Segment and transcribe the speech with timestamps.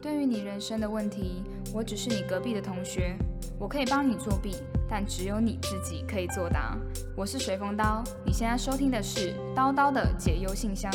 [0.00, 1.42] 对于你人生的问题，
[1.74, 3.18] 我只是你隔壁的同学，
[3.58, 4.54] 我可以帮你作弊，
[4.88, 6.78] 但只有你自己可以作答。
[7.16, 10.88] 我是随风刀，你现在收听的是叨叨的解忧信箱。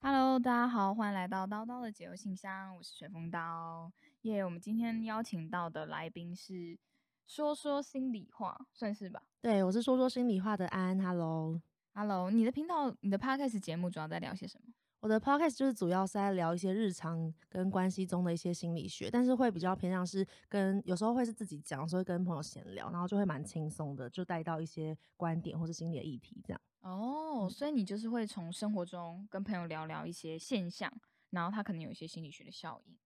[0.00, 3.90] Hello，大家好，欢迎来到叨叨的解忧信箱，我是随风刀。
[4.22, 6.78] 耶，我们今天邀请到的来宾是
[7.26, 9.22] 说说心里话，算是吧？
[9.40, 11.60] 对，我是说说心里话的安，Hello。
[11.92, 14.72] Hello，你的频道、你的 Podcast 节目主要在聊些什么？
[15.00, 26.60] 我的 podcast 就是主要是在聊一些日常跟关系中的一些心理学，但是会比较偏向是跟有时候会是自己讲，所以跟朋友闲聊，然后就会蛮轻松的，就带到一些观点或是心理的议题这样。
[26.80, 30.92] 哦，所以你就是会从生活中跟朋友聊聊一些现象，
[31.30, 32.96] 然后他可能有一些心理学的效应。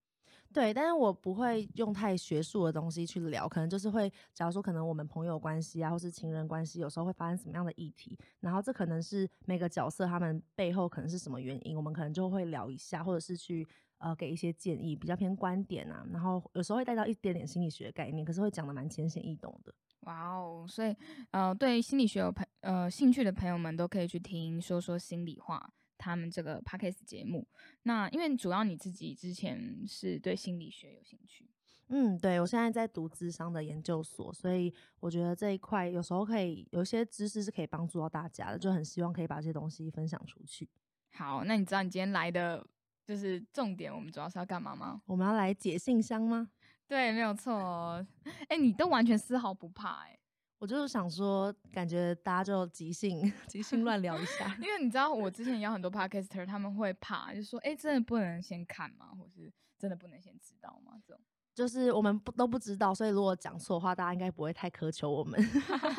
[0.52, 13.64] 对，但是我不会用太学术的东西去聊，可能就是会，假如说可能我们朋友关系啊，或是情人关系，有时候会发生什么样的议题，然后这可能是每个角色他们背后可能是什么原因，我们可能就会聊一下，或者是去
[13.98, 19.72] 呃给一些建议，比较偏观点啊，然后有时候会带到一点点心理学的概念，可是会讲的蛮浅显易懂的。
[20.00, 20.96] 哇哦，所以
[21.30, 25.70] 呃，对心理学有朋呃兴趣的朋友们都可以去听说说心里话。
[26.00, 27.46] 他们这个 podcast 节目，
[27.82, 31.46] 那因为主要你自己之前是对心理学有兴趣，
[31.88, 40.66] 嗯，对我现在在读智商的研究所，所以我觉得这一块有时候可以有一些知识是可以帮助到大家的，就很希望可以把这些东西分享出去。
[41.12, 42.66] 好，那你知道你今天来的
[43.04, 45.02] 就是重点，我们主要是要干嘛吗？
[45.04, 46.50] 我们要来解信箱吗？
[46.86, 48.04] 对，没有错。
[48.48, 50.18] 哎、你都完全丝毫不怕哎、
[50.60, 54.54] 我就是想说，感觉大家就即兴 即兴乱聊一下。
[54.60, 59.06] 因为你知道我之前也有很多 podcaster，他们会怕，就说哎、真的不能先看吗？
[59.18, 61.00] 或是真的不能先知道吗？
[61.06, 61.22] 这种。
[61.54, 65.42] 就是我们不都不知道，所以如果讲错的话，大家应该不会太苛求我们。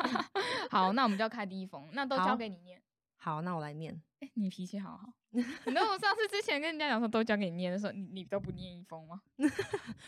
[0.70, 2.80] 好，那我们就要开第一封，那都交给你念。
[3.16, 4.00] 好，那我来念。
[4.20, 5.12] 哎、你脾气好好。
[5.30, 9.20] 你知道我上次之前跟人家讲说都交给你念的时候，你你都不念一封吗？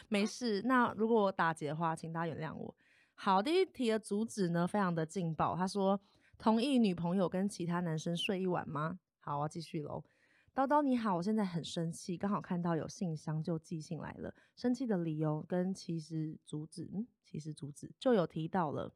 [0.07, 2.73] 没事，那如果我打结的话，请大家原谅我。
[3.17, 5.57] 好，第一题的主旨呢，非常的劲爆。
[5.57, 5.99] 他说，
[6.37, 8.99] 同意女朋友跟其他男生睡一晚吗？
[9.21, 10.05] 好，我继续喽。
[10.55, 14.35] 叨叨你好，我现在很生气，刚好看到有信箱就寄信来了。
[14.55, 18.93] 生气的理由跟其实主旨，嗯，其实主旨就有提到了，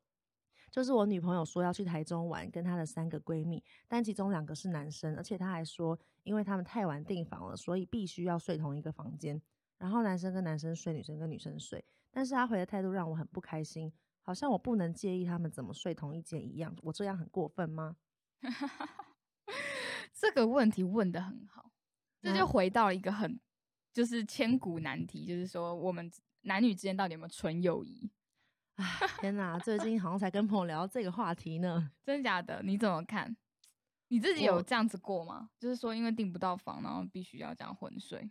[0.71, 9.41] 就是我女朋友说要去台中玩，跟她的三个闺蜜，但其中两个是男生，而且她还说，因为他们太晚订房了，所以必须要睡同一个房间。
[9.79, 11.85] 然后男生跟男生睡，女生跟女生睡。
[12.11, 13.93] 但是他回的态度让我很不开心，
[14.28, 16.77] 好像我不能介意他们怎么睡同一间一样。
[16.83, 17.97] 我这样很过分吗？
[20.12, 21.71] 这个问题问的很好，
[22.21, 23.41] 这就回到一个很
[23.91, 26.12] 就是千古难题，就是说我们
[26.43, 28.11] 男女之间到底有没有纯友谊？
[28.75, 28.84] 唉，
[29.19, 29.59] 天哪！
[29.61, 31.91] 最近好像才跟朋友聊到这个话题呢。
[32.05, 32.61] 真假的？
[32.62, 33.34] 你怎么看？
[34.09, 35.49] 你自己有这样子过吗？
[35.59, 38.31] 就是说，因为订不到房，然后必须要这样混睡。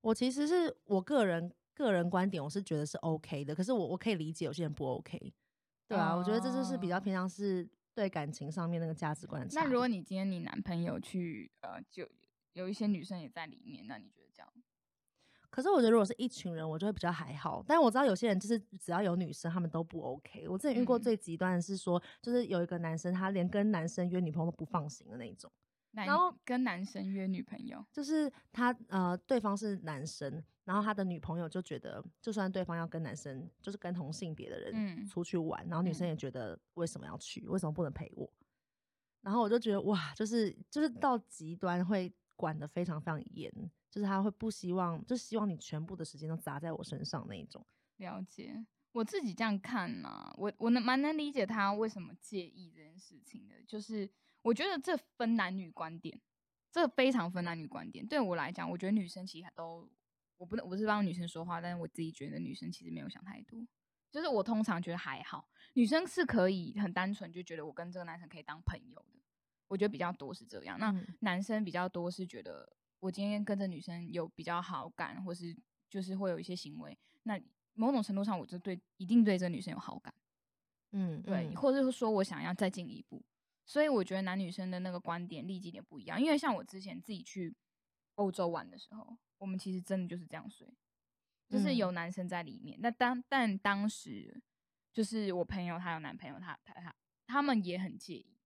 [0.00, 5.32] 我其实是我个人个人观点，我是觉得是 OK 的，可是我我可以理解有些人不 OK。
[5.88, 12.08] 对啊，我觉得这就是比较哦偏向是对感情上面那个价值观的差那如果你今天你男朋友去呃，就
[12.52, 14.48] 有一些女生也在里面，那你觉得这样？
[15.50, 17.60] 可是我觉得如果是一群人，我就会比较还好。
[17.66, 20.46] 但我知道有些人就是只要有女生，他们都不 OK。
[20.48, 25.50] 我之前遇过嗯最极端的是说，就是有一个男生他连跟男生约女朋友都不放心的那一种。
[25.92, 38.30] 男然后跟男生约女朋友，就是他呃，对方是男生，然后他的女朋友就觉得，就算对方要跟男生，就是跟同性别的人嗯出去玩，然后女生嗯也觉得为什么要去，为什么不能陪我？
[39.22, 43.52] 然后我就觉得哇，就是就是到极端会管得非常非常严，
[43.90, 47.66] 就是他会不希望，就希望你全部的时间都砸在我身上那一种。
[47.96, 48.64] 了解。
[48.92, 54.10] 我自己这样看呐、我我能蛮能理解他为什么介意这件事情的，就是
[54.42, 56.20] 我觉得这分男女观点，
[56.70, 58.06] 这非常分男女观点。
[58.06, 59.88] 对我来讲，我觉得女生其实都，
[60.38, 63.66] 我不能我是帮女生说话，但是我自己觉得女生其实没有想太多。
[64.10, 69.20] 就是我通常觉得还好，女生是可以很单纯就觉得我跟这个男生可以当朋友的，
[69.68, 70.76] 我觉得比较多是这样。
[70.80, 75.56] 那嗯男生比较多是觉得我今天跟这女生有比较好感，或是
[75.88, 77.40] 就是会有一些行为，那
[77.74, 80.12] 某种程度上我就对一定对这个女生有好感，
[80.90, 83.22] 嗯，对，嗯或者是说我想要再进一步。
[83.70, 87.54] 所以我觉得男女生的那个观点立基点不一样，因为像我之前自己去
[88.16, 90.66] 欧洲玩的时候，我们其实真的就是这样睡，
[91.48, 92.76] 就是嗯有男生在里面。
[92.80, 94.42] 那当但当时
[94.92, 96.92] 就是我朋友她有男朋友，他他他
[97.28, 98.36] 他们也很介意，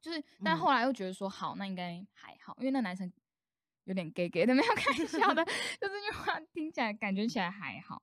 [0.00, 3.12] 就是但嗯后来又觉得说好，那应该还好，因为那男生
[3.84, 5.44] 有点 gay gay 的，没有开玩笑的，
[5.78, 8.02] 就是因为话听起来感觉起来还好。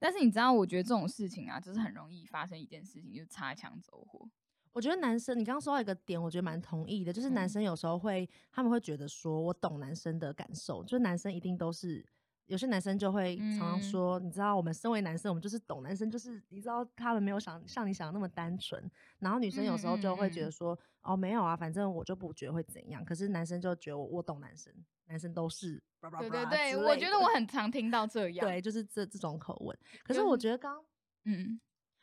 [0.00, 4.28] 但是你知道，我觉得这种事情啊，就是很容易发生一件事情，就是擦枪走火。
[4.72, 12.04] 我觉得男生，你刚刚说到一个点，我觉得蛮同意的，就是男嗯生有时候会，他们会觉得说我懂男生的感受，就是男生一定都是。
[12.46, 18.90] 有些男生就会常常嗯说，你知道，我们身为男生，我们就是懂男生，就是你知道，他们没有想像你想的那么单纯。
[19.20, 23.02] 然后女生有时候就会觉得说，哦，没有啊，反正我就不觉得会怎样。
[23.04, 24.70] 可是男生就觉得我我懂男生，
[25.06, 25.82] 男生都是
[26.18, 28.46] 对对对，我觉得我很常听到这样。
[28.46, 29.78] 对，就是这这种口吻。
[30.02, 30.84] 可是我觉得刚
[31.24, 31.58] 嗯，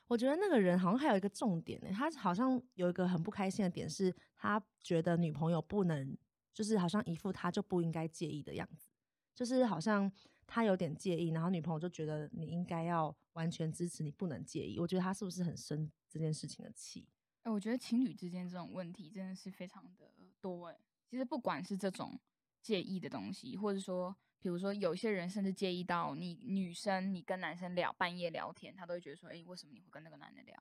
[0.10, 6.18] 我觉得那个人好像还有一个重点呢，他好像有一个很不开心的点是，他觉得女朋友不能，
[6.52, 8.90] 就是好像一副他就不应该介意的样子，
[9.36, 10.12] 就是好像
[10.48, 14.80] 他有点介意，然后女朋友就觉得你应该要完全支持，你不能介意。
[14.80, 17.08] 我觉得他是不是很生这件事情的气？
[17.44, 20.78] 哎、我觉得情侣之间这种问题真的是非常的多哎。
[21.06, 22.20] 其实不管是这种
[22.62, 30.56] 介意的东西，或者说，比如说有些人甚至介意到你女生你跟男生聊半夜聊天，他都会觉得说，哎、为什么你会跟那个男的聊？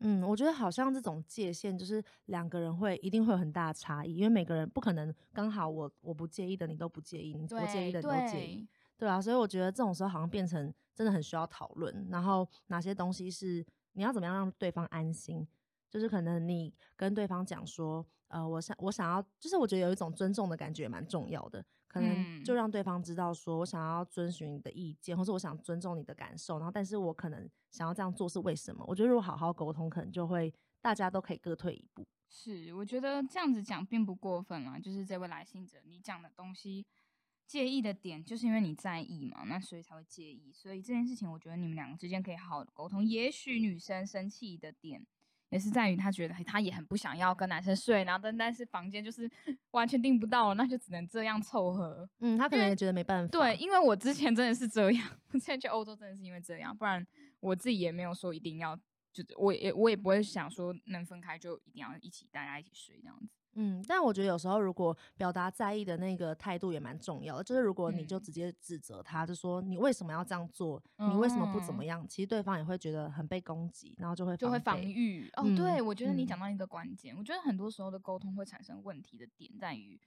[0.00, 8.66] 嗯，我觉得好像这种界限就是两个人会一定会有很大的差异，因为每个人不可能刚好我我不介意的你都不介意，你我介意的你都介意。
[8.96, 15.46] 对啊，所以我觉得这种时候好像变成真的很需要讨论，然后哪些东西是你要怎么样让对方安心，
[15.90, 28.84] 就是可能你跟对方讲说，呃，我想我想要，就是我觉得有一种尊重的感觉蛮重要的，可能就嗯让对方知道说我想要遵循你的意见，或者我想尊重你的感受，然后但是我可能想要这样做是为什么？
[28.88, 32.04] 我觉得如果好好沟通，可能就会大家都可以各退一步。
[32.28, 34.76] 是，我觉得这样子讲并不过分啊。
[34.76, 36.84] 就是这位来信者，你讲的东西
[37.46, 40.50] 介意的点，就是因为你在意嘛，那所以才会介意。
[40.52, 43.04] 所以这件事情，我觉得你们两个之间可以好好的沟通。
[43.04, 45.06] 也许女生生气的点，
[45.50, 49.30] 也是在于她觉得她也很不想要跟男生睡，然后但但是房间就是
[49.72, 52.08] 完全订不到了，那就只能这样凑合。
[52.20, 53.30] 嗯，他可能也觉得没办法。
[53.30, 57.06] 对，，因为我之前真的是这样，我之前去欧洲真的是因为这样，不然
[57.40, 58.76] 我自己也没有说一定要，
[59.12, 63.28] 就是我也我也不会想说能分开就一定要一起大家一起睡这样子。
[63.54, 74.80] 嗯，但我觉得有时候如果表达在意的那个态度也蛮重要的，就是如果你就嗯直接指责他，就说你为什么要这样做，你为什么不怎么嗯样，其实对方也会觉得很被攻击，然后就会就会防。
[74.80, 75.42] 御哦。
[75.44, 80.00] 嗯对，我觉得你嗯讲到一个关键，我觉得很多时候的沟通会产生问题的点在于，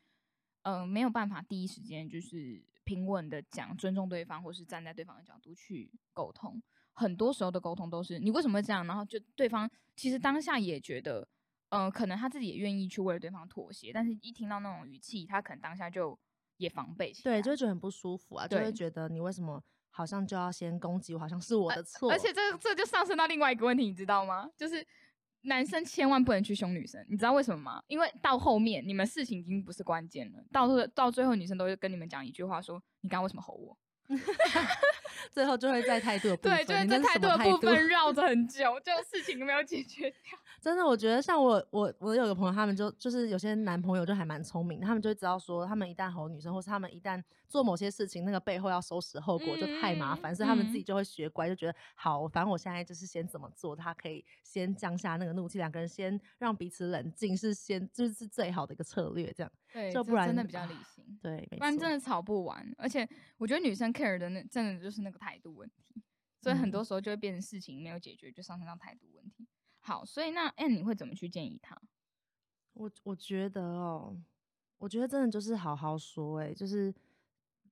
[0.64, 6.62] 呃，没有办法第一时间就是平稳的讲，尊重对方，或是站在对方的角度去沟通。
[6.94, 11.28] 很多时候的沟通都是你为什么会这样，然后就对方其实当下也觉得，
[11.69, 16.18] 呃，可能他自己也愿意去为了对方妥协，但是一听到那种语气，他可能当下就
[16.58, 17.36] 也防备起来。
[17.36, 24.50] 对，就会觉得很不舒服啊，就会觉得你为什么好像就要先攻击我，好像是我的错，而且这这就上升到另外一个问题，你知道吗？
[24.56, 24.86] 就是
[25.42, 27.84] 男生千万不能去凶女生，你知道为什么吗？
[27.88, 33.78] 因为到后面你们事情已经不是关键了，到最到最后女生都会跟你们讲一句话说：“你刚刚为什么吼我
[35.31, 40.40] 最后就会在态度的？”部分，对，就是你在态度部 分绕着很久，就事情没有解决掉。
[40.59, 62.68] 真的，我觉得像我我我有个朋友，他们就就是有些男朋友就还蛮聪明的，他们就会知道说，他们一旦吼女生，或是他们一旦做某些事情，那个背后要收拾后果就太麻烦，所以他们自己嗯就会学乖，就觉得好，反正我现在就是先怎么做，他可以先降下那个怒气，两个人先让彼此冷静，是先就是最好的一个策略，这样对，就不然这真的比较理啊性，对，没不然真的吵不完。
[62.77, 63.07] 而且
[63.38, 66.01] 我觉得女生 care 的那真的就是那个态度问题，
[66.42, 69.48] 所以很嗯多时候就会变成事情没有解决，就上升到态度问题。
[69.88, 71.81] 好，所以那 N 你会怎么去建议他？
[72.74, 74.22] 我我觉得哦，
[74.77, 76.94] 我觉得真的就是好好说、欸，就是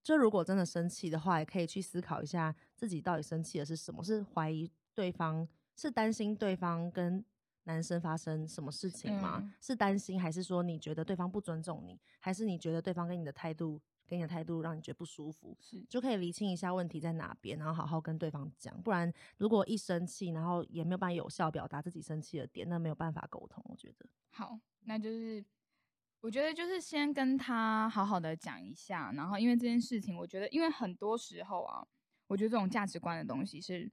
[0.02, 5.46] 就如果真的生气的话，也可以去思考一下自己到底生气的是什么，是怀疑对方，
[5.76, 7.22] 是担心对方跟
[7.64, 9.40] 男生发生什么事情吗？
[9.42, 15.56] 嗯是担心，还是说你觉得对方不尊重你，还是你觉得对方跟你的态度，给你的态度让你觉得不舒服？
[15.60, 18.80] 是就可以厘清一下问题在哪边，然后好好跟对方讲。
[18.82, 23.64] 不然，如果一生气，然后也没有办法有效表达自己生气的点，那没有办法沟通。
[23.68, 25.44] 我觉得，好，那就是
[26.22, 31.86] 我觉得就是先跟他好好的讲一下，然后因为这件事情，我觉得因为很多时候啊，
[32.28, 33.92] 我觉得这种价值观的东西是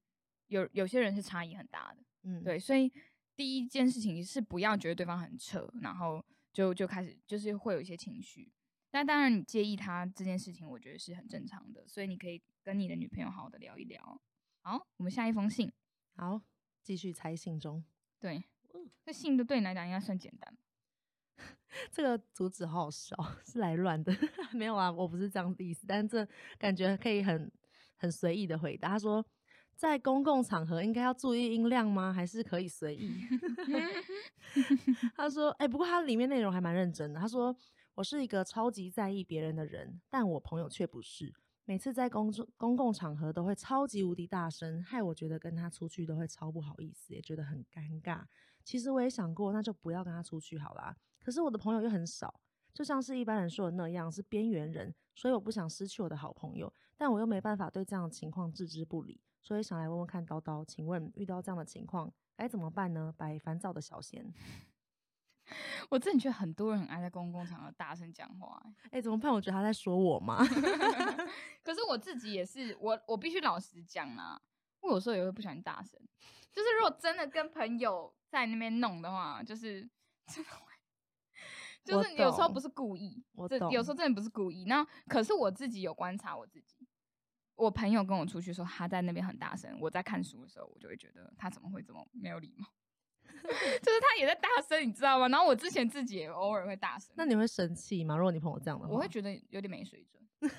[0.49, 2.93] 有有些人是差异很大的，嗯，对，所以
[3.35, 8.53] 第一件事情是不要觉得对方很扯，然后就就开始就是会有一些情绪。
[8.93, 14.21] 那当然，你介意他这件事情，我觉得是很正常的，所以你可以跟你的女朋友好好的聊一聊。
[14.61, 15.73] 好，我们下一封信，
[16.15, 16.41] 好，
[16.83, 17.85] 继续猜信中。
[18.21, 18.45] 对，
[19.05, 20.57] 这信的对你来讲应该算简单。
[21.91, 24.15] 这个主旨好好笑，是来乱的，
[24.53, 27.51] 没有啊，我不是这样的意思，但是这感觉可以很
[27.97, 28.91] 很随意的回答。
[28.91, 29.25] 他说，
[29.75, 32.13] 在公共场合应该要注意音量吗？
[32.13, 33.11] 还是可以随意？
[35.17, 37.19] 他说，哎、不过他里面内容还蛮认真的。
[37.19, 37.57] 他说，
[37.95, 41.35] 我是一个超级在意别人的人，但我朋友却不是。
[41.65, 48.25] 每次在公众公共场合都会超级无敌大声，害我觉得跟他出去都会超不好意思，也觉得很尴尬。
[48.65, 50.97] 其实我也想过，那就不要跟他出去好啦。
[51.21, 52.41] 可是我的朋友又很少，
[52.73, 63.15] 就像是一般人说的那样，是边缘人，所以我不想失去我的好朋友，但我又没办法对这样的情况置之不理，所以想来问问看，叨叨，请问遇到这样的情况该怎么办呢？
[63.17, 64.33] 白烦躁的小贤，
[65.89, 69.33] 我真的觉得很多人很爱在公共场合大声讲话、欸哎、怎么办？
[69.33, 70.39] 我觉得他在说我吗？
[71.63, 74.41] 可是我自己也是，我我必须老实讲啦，
[74.81, 76.01] 我有时候也会不小心大声。
[76.53, 79.89] 就是如果真的跟朋友在那边弄的话，就是
[80.27, 80.73] 真的会，
[81.85, 84.65] 就我是有时候不是故意，我这有时候真的不是故意。
[84.67, 86.87] 那可是我自己有观察我自己，
[87.57, 92.67] 我朋友跟我出去说他在那边很大声，我在看书的时候，我就会觉得他怎么会这么没有礼貌。
[93.83, 95.29] 就是他也在大声，你知道吗？
[95.29, 98.17] 然后我之前自己也偶尔会大声，那你会生气吗？
[98.17, 100.55] 如果你朋友这样的话，我会觉得有点没水准， 就是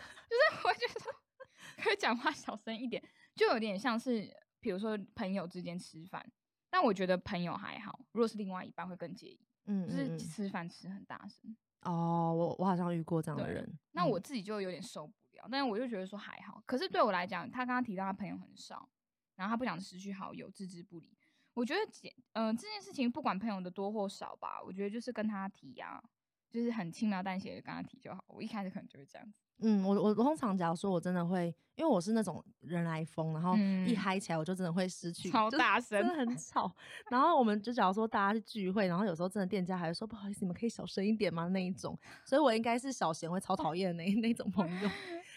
[0.63, 1.01] 我会觉得
[1.83, 3.01] 可以讲话小声一点，
[3.35, 6.25] 就有点像是比如说朋友之间吃饭，
[6.69, 13.67] 但我觉得朋友还好，如果是另外一半会更介意，嗯，就是吃饭吃很大声，哦，我我好像遇过这样的人。
[13.91, 18.89] 那嗯我自己就有点受不了，但是我就觉得说还好，可是对我来讲，他刚刚提到他朋友很少，
[19.35, 21.17] 然后他不想失去好友，置之不理。
[21.53, 26.01] 我觉得简，嗯、这件事情不管朋友的多或少吧，我觉得就是跟他提啊，
[26.49, 28.23] 就是很轻描淡写的跟他提就好。
[28.27, 29.37] 我一开始可能就会这样子。
[29.59, 31.45] 嗯，我我通常假如说我真的会，
[31.75, 36.75] 因为我是那种人来疯，然后一嗯嗨起来我就真的会失去，超大声真的很 吵。
[37.09, 41.47] 然后我们就假如说大家去聚会，然后有时候真的店家还会说不好意思，你们可以小声一点吗？
[41.49, 44.89] 那一种，所以我应该是小贤会超讨厌的那那种朋友。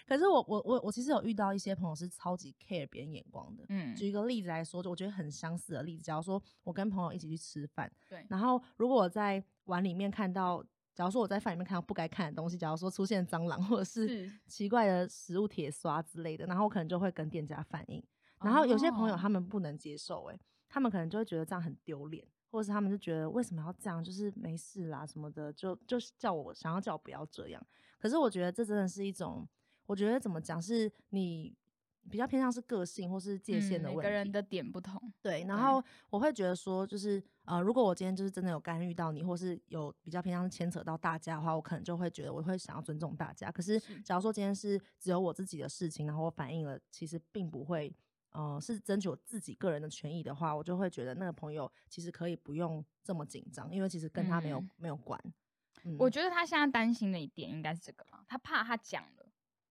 [0.07, 3.65] 可是我我我我其实有遇到一些朋友是超级 care 别人眼光的。
[3.69, 18.03] 嗯，举一个例子来说，就我觉得很相似的例子，假如说我跟朋友一起去吃饭，对，然后如果我在碗里面看到，假如说我在饭里面看到不该看的东西，假如说出现蟑螂 或者是是奇怪的食物铁刷之类的，然后我可能就会跟店家反映。
[18.41, 27.67] 然后有些朋友哦他们不能接受、欸，他们可能就会觉得这样很丢脸，或者是他们就觉得为什么要这样，就是没事啦什么的，就就是叫我想要叫我不要这样。
[27.99, 29.49] 可是我觉得这真的是一种，
[29.87, 31.55] 我觉得怎么讲，是你
[32.09, 33.97] 比较偏向是个性或是界限嗯的问题。
[33.97, 35.13] 每个人的点不同。
[35.21, 43.51] 对，然后我会觉得说，就是呃，如果我今天就是真的有干预到你，或是有比较偏向牵扯到大家的话，我可能就会觉得我会想要尊重大家。
[43.51, 47.93] 可是是假如说今天是只有我自己的事情，然后我反映了，其实并不会，
[48.31, 55.21] 呃，是争取我自己个人的权益的话，我就会觉得那个朋友其实可以不用这么紧张，因为其实跟他没有、嗯没有关。
[55.85, 59.26] 嗯我觉得他现在担心的一点应该是这个啦，他怕他讲了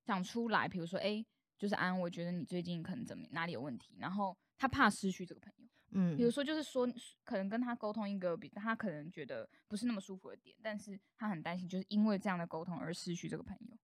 [0.06, 1.26] 讲出来，比如说，哎、
[1.58, 5.66] 就是安，我觉得你最近可能怎么哪里有问题，然后他怕失去这个朋友。
[5.98, 6.86] 嗯比如说，就是说，
[7.24, 13.78] 可能跟他沟通一个比他可能觉得不是那么舒服的点，但是他很担心，就是因为这样的沟通而失去这个朋友。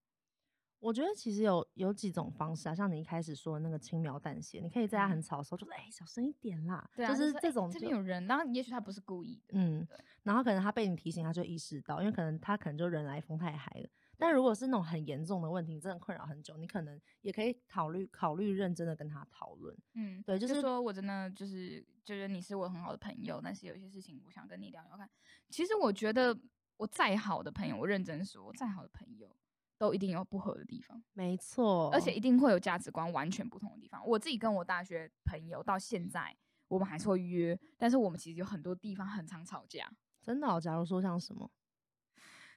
[0.79, 6.89] 我觉得其实有有几种方式啊，像你一开始说的那个轻描淡写，你可以在他很嗯吵的时候就说：“哎、小声一点啦。
[6.95, 9.53] 对啊，就是这这种就边有人，然后也许他不是故意的。
[9.53, 9.87] 嗯，
[10.23, 13.87] 然后可能他被你提醒，他就意识到，因为可能他可能就人来疯太嗨了。
[14.21, 19.75] 但如果是那种很严重的问题，你真的困扰很久，你可能也可以考虑考虑认真的跟他讨论。
[19.95, 25.09] 嗯，对就是说我真的就是觉得你是我很好的朋友，但是有一些事情我想跟你聊聊看。
[25.49, 26.37] 其实我觉得
[26.77, 29.35] 我再好的朋友，我认真说，我再好的朋友
[29.79, 34.05] 都一定有不合的地方，没错，而且一定会有价值观完全不同的地方。
[34.07, 36.37] 我自己跟我大学朋友到现在，
[36.67, 41.49] 我们还是会约，但是我们其实有很多地方很常吵架，真的、哦，假如说像什么，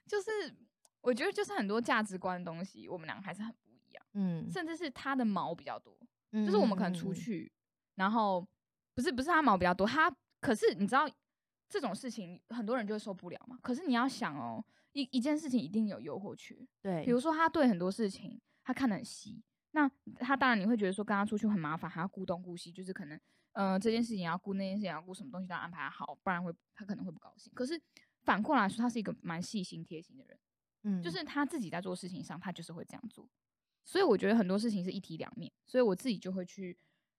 [0.05, 0.55] 就是
[1.05, 5.95] 我觉得就是很多价值观的东西，我们俩还是很不一样，嗯，甚至是他的毛比较多。
[6.31, 7.49] 就就是我们可能出，去，
[7.93, 8.45] 然后
[8.93, 11.07] 不是不是他毛比较多，他可是你知道
[11.69, 13.57] 这种事情很多人就会受不了嘛。
[13.61, 23.17] 可是你要想哦，一一件事情一定有诱惑区，对，比如说他对很多事情他看得很细，那他当然你会觉得说跟他出去很麻烦，还要顾东顾西，就是可能
[23.53, 27.53] 呃这件事情要顾，那件事情要顾，什么东西都要安排好，不然会他可能会不高兴。
[27.53, 27.79] 可是
[28.23, 30.37] 反过来说，他是一个蛮细心贴心的人。
[30.85, 33.27] 嗯，就是他自己在做事情上，他就是会这样做。
[33.83, 36.75] 所以我觉得很多事情是一体两面，所以我自己就会去，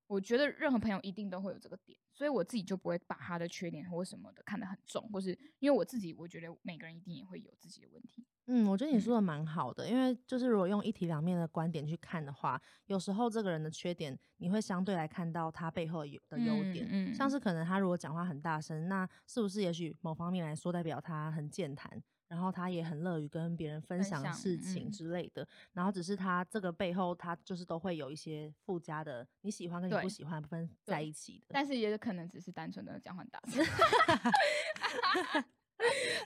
[0.08, 5.30] 我觉得任何朋友一定都会有这个点，所以我自己就不会把他的缺点或什么的看得很重，或是
[5.60, 8.24] 因为我自己我觉得每个人一定也会有自己的问题。
[8.48, 31.46] 嗯，我觉得你嗯说的蛮好的，因为就是如果用一体两面的观点去看的话，有时候这个人的缺点，你会相对来看到他背后有的优点，嗯嗯像是可能他如果讲话很大声，那是不是也许某方面来说代表他很健谈，然后他也很乐于跟别人分享事情嗯之类的，然后只是他这个背后他就是都会有一些附加的你喜欢跟你不喜欢分在一起的。
[31.50, 33.64] 但是也可能只是单纯的讲话很大声。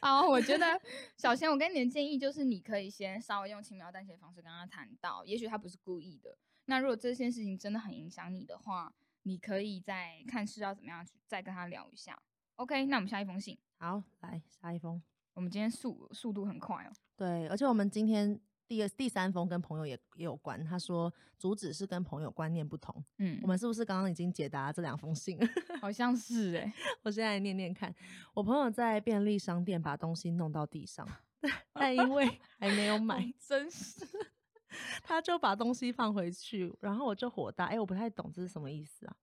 [0.01, 0.81] 好，我觉得
[1.17, 6.39] 小贤，我给你的建议就是，你可以先稍微用轻描淡写的方式跟他谈到，也许他不是故意的。
[6.67, 12.19] 那如果这件事情真的很影响你的话，你可以再看是要怎么样去再跟他聊一下。
[12.57, 13.59] OK，那我们下一封信。
[13.79, 15.03] 好，来下一封。
[15.35, 16.93] 我们今天速速度很快哦。
[17.17, 20.63] 对，而且我们今天第二、第三封跟朋友也也有关。
[20.65, 23.03] 他说主旨是跟朋友观念不同。
[23.19, 25.39] 嗯我，们是不是刚刚已经解答这两封信？
[25.81, 26.73] 好像是哎、
[27.03, 27.95] 我现在念念看。
[28.35, 31.07] 我朋友在便利商店把东西弄到地上，
[31.73, 32.27] 但因为
[32.59, 34.07] 还没有买，真是
[35.03, 39.17] 他就把东西放回去，然后我就火大，哎、我不太懂这是什么意思啊？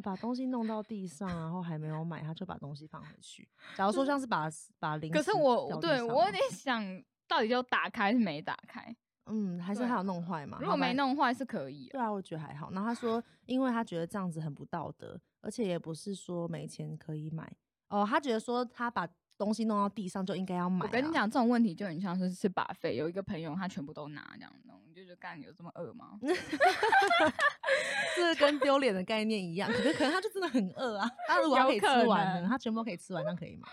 [0.00, 3.48] 把东西弄到地上，然后还没有买，他就把东西放回去。
[3.76, 6.82] 假如说像是把把零食，可是我对我有点想，
[7.28, 8.94] 到底就打开是没打开？
[9.26, 10.58] 嗯，还是对他有弄坏嘛？
[10.60, 11.88] 如果没弄坏是可以。
[11.90, 12.70] 对啊，我觉得还好。
[12.72, 17.50] 然后他说，因为他觉得这样子很不道德，而且也不是说没钱可以买
[17.88, 19.06] 哦，他觉得说他把
[19.44, 26.18] 东西弄到地上就应该要买、啊我跟你，讲，这种问题就很像是吃把费，有一个朋友他全部都拿这样弄，你就觉得干有这么饿吗？
[28.16, 29.68] 这跟丢脸的概念一样。
[29.70, 33.66] 可是可能他就真的很饿啊，他如果他可以吃完呢，他全部都可以吃完，那可以吗？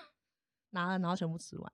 [0.71, 1.71] 拿了然后全部吃完，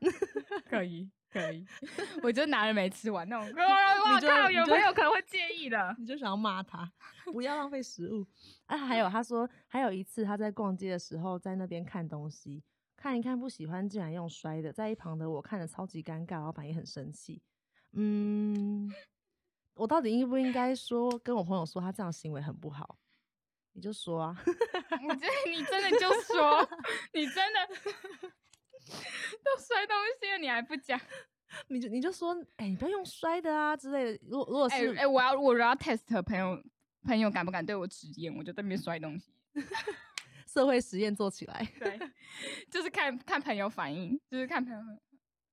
[0.68, 1.66] 可以，可以。
[2.22, 5.94] 我就拿了没吃完那种，哇就靠，有朋友可能会介意的。
[5.98, 6.90] 你就想要骂他，
[7.24, 8.26] 不要浪费食物。
[8.66, 12.62] 啊，还有他说，还有一次他在逛街的时候，在那边看东西，
[13.06, 17.40] 看一看不喜欢，竟然用摔的，在一旁的我看着超级尴尬，老板也很生气。
[17.92, 18.92] 嗯，
[19.74, 22.98] 我到底应不应该说跟我朋友说他这样行为很不好？
[23.74, 24.36] 你就说啊，
[25.00, 26.68] 你真你真的就 说，
[27.14, 27.60] 你真的
[29.44, 31.00] 都摔东西了，你还不讲？
[31.68, 34.18] 你就你就说，哎、你不要用摔的啊之类的。
[34.28, 36.60] 如果如果哎、是、哎、我要我要 test 朋友
[37.04, 39.32] 朋友敢不敢对我直言，我就在那边摔东西。
[40.56, 41.98] 社会实验做起来，对，
[42.72, 44.80] 就是看看朋友反应，就是看朋友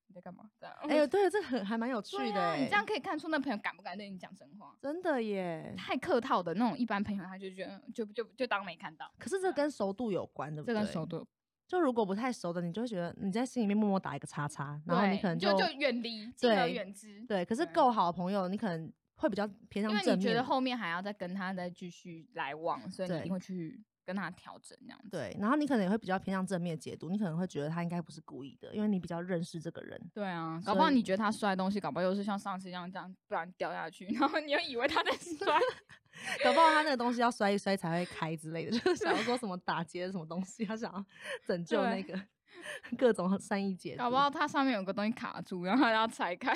[0.07, 0.74] 你在干嘛这样。
[0.83, 4.74] 哎、呦，对，这很还蛮有趣的、对啊，欸你这样可以看出那朋友敢不敢对你讲真话。
[4.81, 5.75] 真的耶。
[5.77, 9.12] 太客套的那种一般朋友，他就觉得就就就当没看到。
[9.19, 10.74] 可是这跟熟度有关，对不这？
[10.74, 11.27] 跟熟度，
[11.67, 17.21] 就如果不太熟的，你就会觉得你在心里面默默打一个叉叉，然后你可能就就远离，敬而对远之。
[17.28, 17.43] 对。
[17.43, 20.19] 可是对够好的朋友，你可能会比较偏因为向正面。
[20.19, 25.10] 你觉得后面还要再跟他再继续来往，所以你一定会去跟他调整这样子。
[25.10, 30.00] 对，然后你可能也会比较偏向正面解读，你可能会觉得他应该不是故意的，因为你比较认识这个人。
[30.13, 35.60] 对啊，搞不好你觉得他摔东西，搞不好又是像上次一样这样不然掉下去， 然后你又以为他在摔。
[36.44, 41.04] 搞不好他那个东西要摔一摔才会开之类的，就是想要说什么打劫什么东西，他想要
[41.48, 42.22] 拯救那对个
[42.98, 43.98] 各种善意解读。
[43.98, 46.56] 搞不好它上面有个东西卡住，然后他要拆开。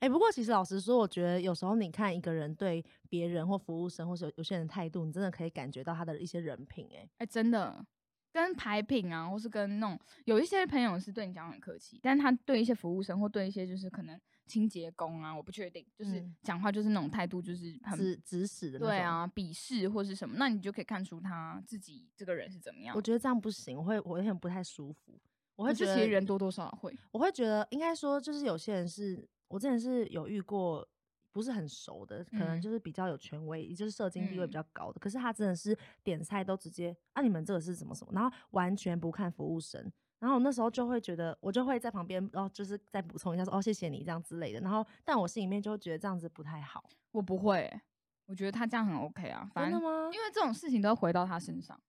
[0.00, 7.84] 哎、不过其实老实说，我觉得有时候你看一个人对别人或服务生，或是有有些人态度，你真的可以感觉到他的一些人品、哎，哎、真的，
[8.32, 18.88] 跟牌品啊，或是跟那种有一些朋友是对你讲很客气，但他对一些服务生或对一些就是可能清洁工啊，我不确定，就是嗯讲话就是那种态度就是很指指使的那种。
[18.88, 23.02] 对，啊，鄙视或是什么，那你就可以看出他自己这个人是怎么样我。
[23.02, 25.18] 觉得这样不行，我会我有点不太舒服。
[25.56, 30.86] 我会觉得其实人多多少少会，我会觉得应该说，就是有些人是我之前是有遇过，
[31.32, 34.98] 不是很熟的，可能嗯就是比较有权威，也就是社经地位比嗯较高的。
[35.00, 39.90] 可是他真的是点菜都直接啊，你们这个是什么什么，然后完全不看服务生。
[40.18, 44.60] 然后我那时候就会觉得，我就会在旁边，然后就是再补充一下说哦，谢谢你这样之类的。
[44.60, 46.84] 然后，但我心里面就会觉得这样子不太好。
[47.12, 47.82] 我不会欸、
[48.26, 50.10] 我觉得他这样很 OK 啊，反正真的吗？
[50.12, 51.80] 因为这种事情都要回到他身上。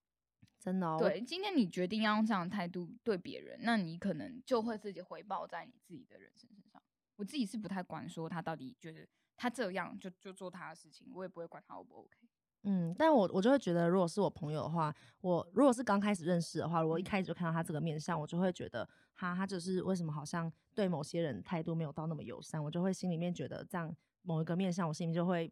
[0.59, 6.78] 真的、哦，对，今天你决定要用这样的态度对别人，那你可能就会自己回报在你自己的人生身上。
[7.19, 9.05] 我自己是不太管说他到底觉得
[9.35, 12.17] 他这样就就做他的事情，我也不会管他 O 不 OK。
[12.63, 25.51] 嗯，但我我就会觉得，如果是我朋友的话，我如果是刚开始认识的话，我一嗯开始就看到他这个面相，我就会觉得他他就是为什么好像对某些人态度没有到那么友善，我就会心里面觉得这样某一个面相，我心里就会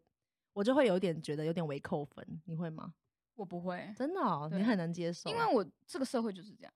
[0.53, 2.93] 我就会有一点觉得有点微扣分，你会吗？
[3.35, 6.73] 我不会，真的、哦，你很能接受，因为我这个社会就是这样，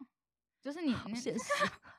[0.62, 1.45] 就是你那好现实，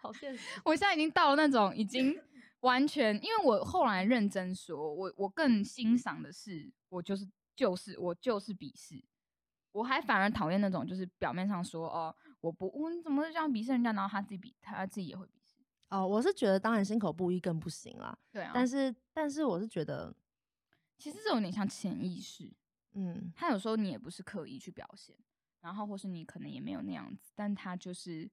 [0.00, 0.42] 好现实。
[0.64, 2.18] 我现在已经到了那种已经
[2.62, 9.04] 完全，因为我后来认真说，我我更欣赏的是，我就是就是我就是鄙视，
[9.70, 18.66] 我还反而讨厌那种就是表面上说哦，我不，我你怎么会这样鄙视人家，然后他自己比他自己也会鄙视，哦，我是觉得当然心口不一更不行啦，对啊，但。
[18.66, 20.14] 是但是我是觉得，
[20.96, 22.50] 其实这有点像潜意识，
[22.92, 25.14] 嗯，他有时候你也不是刻意去表现，
[25.60, 28.30] 然后或是你可能也没有那样子，但他就是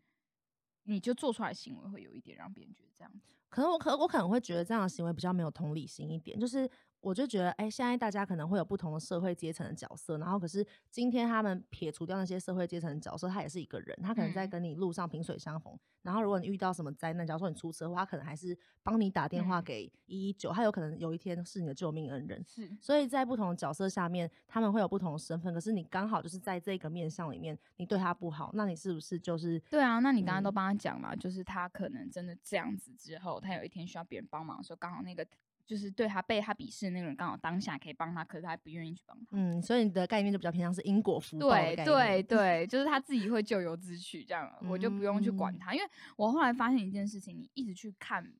[0.83, 3.33] 你就做出来的行为会有一点让别人觉得这样子。
[3.49, 6.69] 可能我可我可能会觉得这样的行为比较没有同理心一点，就是
[7.01, 22.43] 我就觉得，哎、现在大家可能会有不同的社会阶层的角色，然后可是今天他们撇除掉那些社会阶层的角色，他也是一个人，他可能在嗯跟你路上萍水相逢，然后如果你遇到什么灾难，假如说你出车祸，他可能还是帮你打电话嗯给一一九，他有可能有一天是你的救命恩人。
[22.45, 25.53] 是，所以在不同的角色下面，他们会有不同的身份。
[25.53, 35.25] 可是你刚好就是在这个面相里面，你对他不好，那你是不是就是对啊，那你刚刚都嗯帮他讲了，就是他可能真的这样子之后，他有一天需要别人帮忙的时候，刚好那个
[35.69, 39.27] 就是对他被他鄙视的那个人刚好当下可以帮他，可是他不愿意去帮他。
[39.33, 39.61] 嗯？
[39.61, 42.23] 所以你的概念就比较偏向是因果福报对对。
[42.25, 45.75] 对，就是他自己会咎由自取，这样我就不用去管嗯他。
[45.75, 48.33] 因为我后来发现一件事情，你一直去看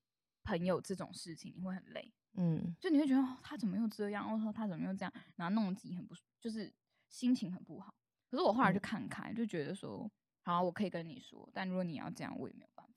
[0.43, 6.73] 朋友这种事情，你会很累，嗯就你会觉得、哦、他怎么又这样，或者说他怎么又这样，然后弄得自己很不舒，就是
[7.09, 7.93] 心情很不好。
[8.31, 10.09] 可是我后来就嗯看开，就觉得说，
[10.41, 12.93] 好，我可以跟你说，但如果你要这样，我也没有办法。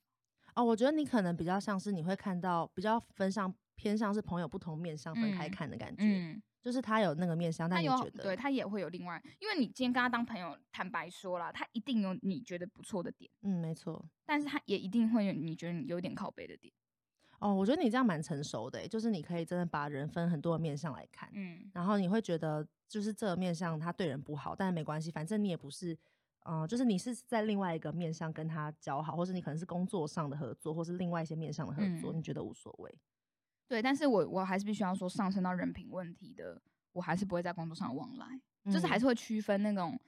[0.55, 14.05] 哦，我觉得你可能比较像是你会看到比较分向偏向是朋友不同面相分开嗯看的感觉，嗯，就是他有那个面相，他你觉得对他也会有另外，因为你今天跟他当朋友，坦白说啦，他一定有你觉得不错的点，嗯没错。
[14.25, 16.73] 但是他也一定会有你觉得你有点靠背的点。
[17.39, 25.97] 哦，我觉得你这样蛮成熟的欸，就是你可以真的把人分很多的面相来看，嗯，然后你会觉得就是这个面相他对人不好，但是没关系，反正你也不是，
[26.45, 32.95] 嗯、就是你是在另外一个面相跟他交好，或者你可能是工作上的合作，或是另外一些面相的合作，嗯你觉得无所谓。
[33.67, 38.39] 对，但是我我还是必须要说，上升到人品问题的，我还是不会在工作上往来，
[38.71, 39.99] 就是还嗯是会区分那种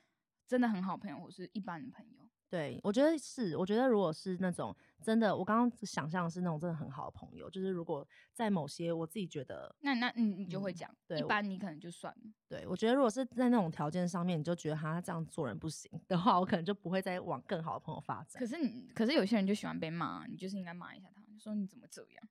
[0.48, 2.12] 真的很好朋友或是一般的朋友。
[2.48, 12.32] 对，我觉得是，我觉得如果是那种真的，我刚刚想象的是那种真的很好的朋友，就是如果在某些我自己觉得，那那你你就会嗯讲，对一般你可能就算了。
[12.48, 18.46] 对我觉得如果是在那种条件上面，你就觉得他这样做人不行的话，我可能就不会再往更好的朋友发展可。
[18.46, 22.28] 是你，可是有些人就喜欢被骂，你就是应该骂一下他，就说你怎么这样，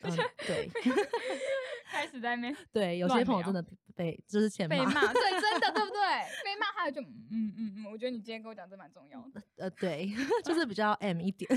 [0.00, 0.68] 嗯，对
[1.90, 5.98] 开始在那边 对，有些朋友真的被就是欠骂，被骂，对，真的对不对？
[6.44, 9.42] 被骂他就嗯嗯嗯嗯，我觉得你今天跟我讲这蛮重要的。
[9.56, 10.10] 呃，对，
[10.44, 11.48] 就是比较 M 一点。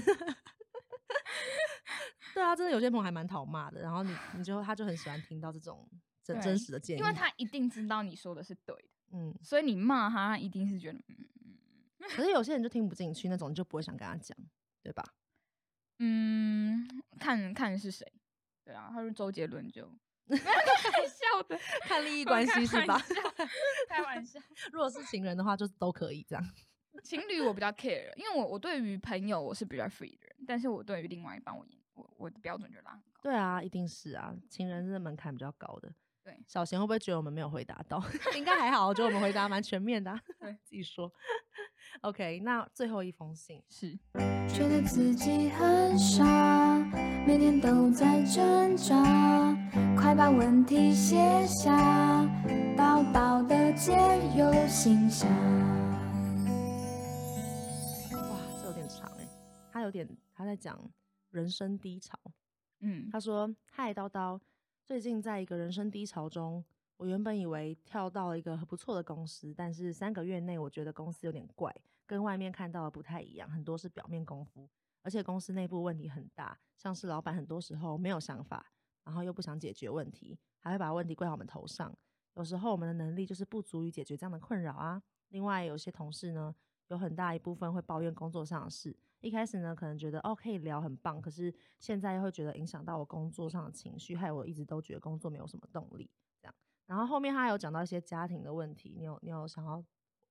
[2.33, 5.89] 对啊，真的有些朋友还蛮讨骂的，然后你你就他就很喜欢听到这种
[6.23, 11.15] 真真实的建议，因为他一定知道你说的是对的，嗯，所以你骂他，他一定是觉得嗯
[11.99, 14.37] 嗯可是有些人就听不进去那种，你就不会想跟他讲，
[14.83, 15.03] 对吧？
[15.99, 16.87] 嗯，
[17.19, 18.05] 看看是谁。
[18.67, 19.89] 对啊，他说周杰伦就
[20.27, 23.01] 开玩笑的， 看利益我关系是吧
[23.87, 24.37] 开玩笑，
[24.73, 26.43] 如果是情人的话，就都可以这样。
[27.01, 33.21] 情侣我比较 care，因为我我对于朋友我是比较 free 的人，但是我对于另外一半我严我我的标准就拉很高。
[33.23, 35.89] 对啊，一定是啊，情人是门槛比较高的。
[36.23, 38.03] 对小贤会不会觉得我们没有回答到？
[38.35, 40.21] 应该还好，我觉得我们回答蛮全面的、啊。
[40.37, 41.09] 对，自己说。
[42.01, 43.97] OK，那最后一封信，是，
[44.49, 46.25] 觉得自己很傻，
[47.27, 48.95] 每天都在挣扎。
[49.97, 52.23] 快把问题写下，
[52.77, 53.91] 薄薄的解
[54.37, 55.29] 忧信箱。
[58.13, 59.27] 哇，这有点长哎、
[59.69, 60.79] 他有点他在讲
[61.31, 62.17] 人生低潮。
[62.79, 64.39] 嗯，他说：“嗨，叨叨，
[64.85, 66.63] 最近在一个人生低潮中，
[66.95, 74.69] 我原本以为跳到了一个很不错的公司，但是三个月内我觉得公司有点怪，跟外面看到的不太一样，很多是表面功夫，
[75.07, 78.73] 而且公司内部问题很大，像是老板很多时候没有想法，
[79.05, 81.97] 然后又不想解决问题，还会把问题怪到我们头上。
[82.33, 85.01] 有时候我们的能力就是不足以解决这样的困扰啊。
[85.29, 86.53] 另外，有些同事呢，
[86.89, 88.93] 有很大一部分会抱怨工作上的事。
[89.21, 96.11] 一开始呢，可能觉得哦可以聊很棒，可是现在又会觉得影响到我工作上的情绪，害我一直都觉得工作没有什么动力。
[96.41, 96.53] 这样，
[96.85, 99.81] 然后后面他有讲到一些家庭的问题，你有你有想要，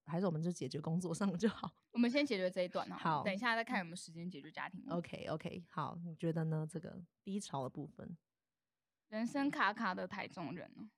[0.06, 4.84] 还是我们就解决工作上就好我们先解决这一段哈，好等一下再看有没有时间解决家庭。
[4.88, 6.66] ？OK OK，好，你觉得呢？
[6.70, 8.16] 这个低潮的部分，
[9.08, 10.88] 人生卡卡的台中人哦、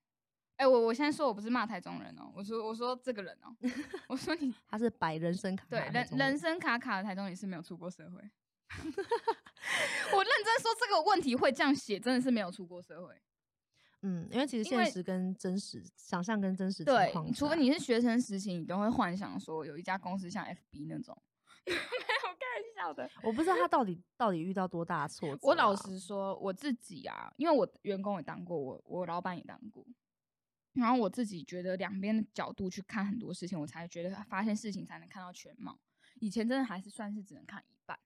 [0.57, 3.57] 哎、我我先说我不是骂台中人哦、我说我说这个人哦、
[4.09, 8.21] 我说你他是白人生卡对人人生卡卡的台中也是没有出过社会。
[10.13, 13.19] 我认真说这个问题会这样写，真的是没有出过社会。
[14.03, 21.21] 嗯，因为其实现实跟真实想象跟真实情对除非你是学生时期，你都会幻想说有一家公司像 FB 那种。
[21.67, 23.11] 没有开玩笑的。
[23.23, 29.85] 我不知道他到底到底遇到多大的挫折、我老，实说，我自己啊，因为我员工也当过，我我老板也当过，
[30.73, 35.79] 然后我自己觉得两边的角度去看很多事情，我才觉得发现事情才能看到全貌。
[36.21, 37.99] 以前真的还是算是只能看一半，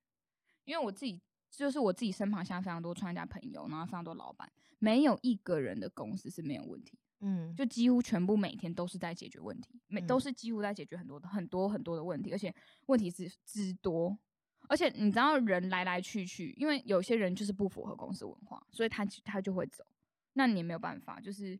[0.64, 1.20] 因为我自己
[1.58, 12.52] 就是我自己身旁现在非常多创业家朋友，然后非常多老板，没有一个人的公司是没有问题，嗯，就几乎全部每天都是在解决问题，每都嗯是几乎在解决很多的很多很多的问题，而且
[12.86, 14.18] 问题是之多。
[14.68, 19.84] 而且你知道人来来去去，因为有些人就是不符合公司文化，所以他他就会走，
[20.34, 21.20] 那你也没有办法。
[21.20, 21.58] 就是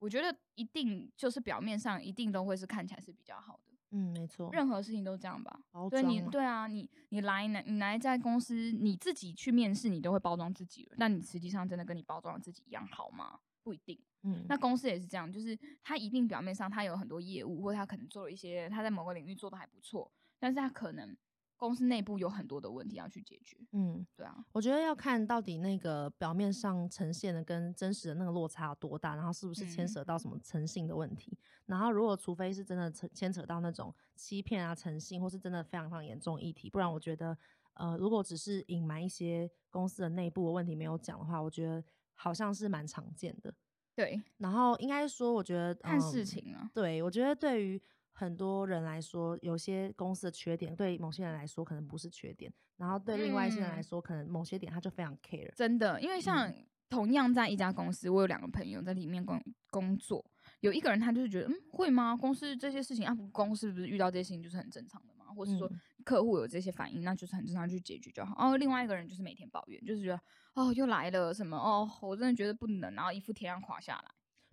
[0.00, 5.60] 我觉得一定就是表面上一定都会是看起来是比较好的，嗯，没错，任何事情都这样吧。
[5.70, 13.38] 包对你对啊，你你来呢，你来在公司你自己去面试，你都会包装自己了，但你实际上真的跟你包装的自己一样好吗？
[13.62, 13.98] 不一定。
[14.22, 21.16] 嗯，那公司也是这样，就是他一定表面上他有很多业务，或者他可能做了一些他在某个领域做的还不错，但是他可能
[21.56, 23.56] 公司内部有很多的问题要去解决。
[23.72, 31.36] 嗯，对啊，我觉得要看到底那个表面上呈现的跟真实的那个落差有多大，然后是不是牵嗯扯到什么诚信的问题。
[31.70, 37.38] 然后如果除非是真的扯牵扯到那种欺骗啊、诚信，或是真的非常非常严重的议题，不然我觉得，
[37.74, 41.82] 呃，如果只是隐瞒一些公司的内部的问题没有讲的话，我觉得
[42.14, 43.54] 好像是蛮常见的。
[43.94, 47.80] 对，然后应该说，我觉得看事嗯情啊，对，我觉得对于
[48.12, 55.52] 很多人来说，有些公司的缺点，对某些人来说可能不是缺点，然后对另外一些人来嗯说，可能某些点他就非常 care。
[55.54, 60.24] 真的，因为像嗯同样在一家公司，我有两个朋友在里面工工作，
[60.60, 62.16] 有一个人他就是觉得，嗯，会吗？
[62.16, 68.34] 公司这些事情啊，不公司不是遇到这些事情就是很正常的嘛，或是说嗯客户有这些反应，那就是很正常去解决就好。
[68.38, 70.20] 哦，另外一个人就是每天抱怨，就是觉得
[70.54, 74.04] 哦又来了什么哦，我真的觉得不能，然后一副天要垮下来。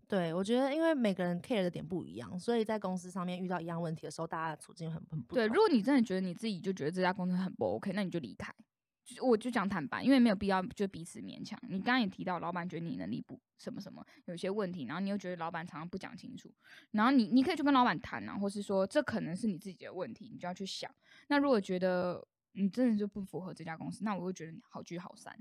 [0.07, 8.53] 对，我觉得因为每个人 care 的点不一样，所以在公司上面遇到一样问题的时候，大家的处境很很不对，如果你真的觉得你自己就觉得这家公司很不 OK，那你就离开。
[9.21, 11.59] 我就讲坦白，因为没有必要就彼此勉强。
[11.63, 16.53] 你刚刚也提到，老板觉得你能力不什么什么有些问题，然后你又觉得老板常常不讲清楚，
[16.91, 20.89] 然后你你可以去跟老板谈啊，或是说这可能是你自己的问题，你就要去想。
[21.27, 25.37] 那如果觉得你真的就不符合这家公司，那我会觉得你好聚好散。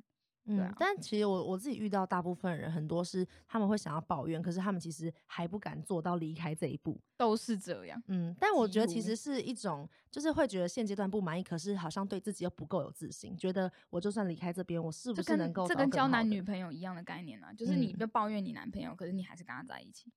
[0.46, 7.00] 嗯，啊但其实我我自己遇到大部分人，很多是他们会想要抱怨，可是他们其实还不敢做到离开这一步。
[7.16, 20.12] 都是这样，嗯，但我觉得其实是一种，就是会觉得现阶段不满意，可是好像对自己又不够有自信，觉得我就算离开这边，我是不这是能够跟这跟交男女朋友一样的概念啊，就是你抱怨你男朋友，可是你还是跟他在一起。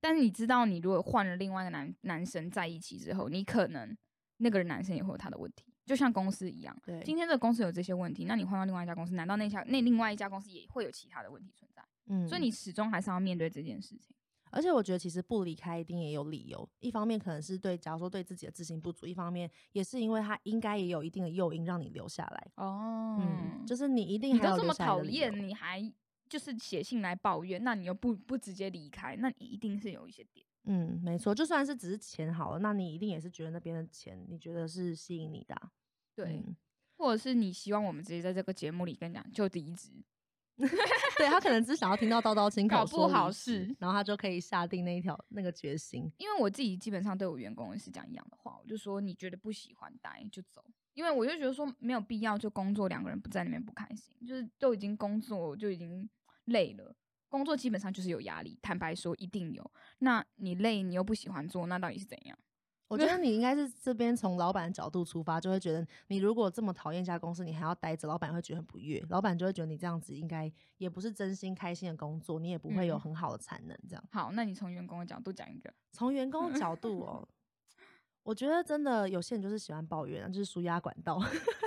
[0.00, 3.96] 但是你知道，你如果换了另外一个男男生在一起之后，你可能
[4.36, 6.76] 那个男生也会有他的问题，就像公司一样。
[6.84, 11.82] 对今天这个公司有这些问题，那你换到另外一家公司，难道那家那另外一家公司也会有其他的问题存在？
[12.06, 14.14] 嗯，所以你始终还是要面对这件事情。
[14.50, 22.46] 而且我觉得其实不离开一定也有理由，一方面可能是对，假如说对自己的自信不足，一方面也是因为他应该也有一定的诱因让你留下来。
[22.54, 25.92] 哦嗯，就是你一定你都这么讨厌，你还
[26.28, 30.46] 就是写信来抱怨，那你又不不直接离开，那你一定是有一些点。
[30.64, 35.70] 嗯，没错，就算是只是钱好了，那你一定也是觉得那边的钱，你觉得是吸引你的啊、
[36.14, 36.56] 对，嗯
[36.96, 39.90] 或者是你希望我们直接在这个节目里跟你讲就离职，
[40.56, 46.10] 对他可能只想要听到叨叨亲口说不好说离职是然后他就可以下定那一条那个决心。
[46.18, 56.08] 因为我自己基本上对我员工也是讲一样的话，我就说你觉得不喜欢待就走，因为我就觉得说没有必要就工作两个人不在那边不开心，就是都已经工作就已经
[56.44, 56.94] 累了。
[57.34, 59.68] 工作基本上就是有压力，坦白说一定有。
[59.98, 62.38] 那你累，你又不喜欢做，那到底是怎样？
[62.86, 73.76] 我觉得你应该是这边从老板的角度出发，就会觉得你如果这么讨厌一家公司，你还要待着，老板会觉得很不悦，老板就会觉得你这样子应该也不是真心开心的工作，你也不会有嗯很好的产能。
[73.88, 77.28] 这样，好，那你从员工的角度讲一个，从员工的角度哦，
[78.22, 81.20] 我觉得真的有些人就是喜欢抱怨啊，就是输压管道。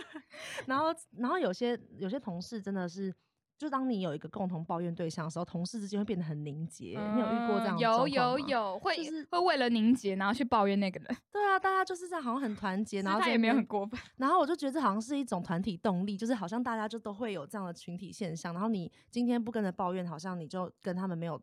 [0.65, 0.85] 然后，
[1.17, 3.13] 然后有些有些同事真的是。
[3.57, 6.89] 就当你有一个共同抱怨对象的时候，同事之间会变得很凝结。
[6.89, 13.99] 你有遇过这样有有有，会、就是会为了凝结，然后去抱怨那个人，对啊，大家就是这样，好像很团结，然后也没有很边过分。
[14.17, 18.53] 然后我就觉得这好像是一种团体动力，就是好像大家就都会有这样的群体现象。
[18.53, 21.41] 然后你今天不跟着抱怨，好像你就跟他们没有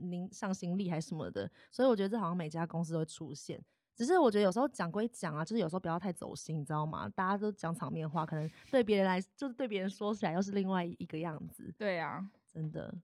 [0.00, 1.50] 凝上心力还是什么的。
[1.70, 3.62] 所以我觉得这好像每家公司都会出现。
[3.94, 7.08] 只是我觉得有时候讲归讲啊，就是有时候不要太走心，你知道吗？
[7.10, 11.74] 大家都讲场面话，可能对别人来，就是对别人说起来又是另外一个样子。
[11.76, 12.94] 对啊，真的，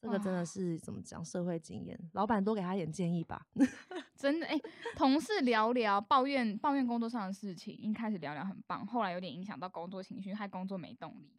[0.00, 1.22] 这个真的是怎么讲？
[1.24, 3.46] 社会经验，老板多给他一点建议吧。
[4.16, 4.58] 真的哎、
[4.94, 11.36] 同事聊聊抱怨抱怨工作上的事情，一开始聊聊很棒，后来有点影响到工作情绪，害工作没动力。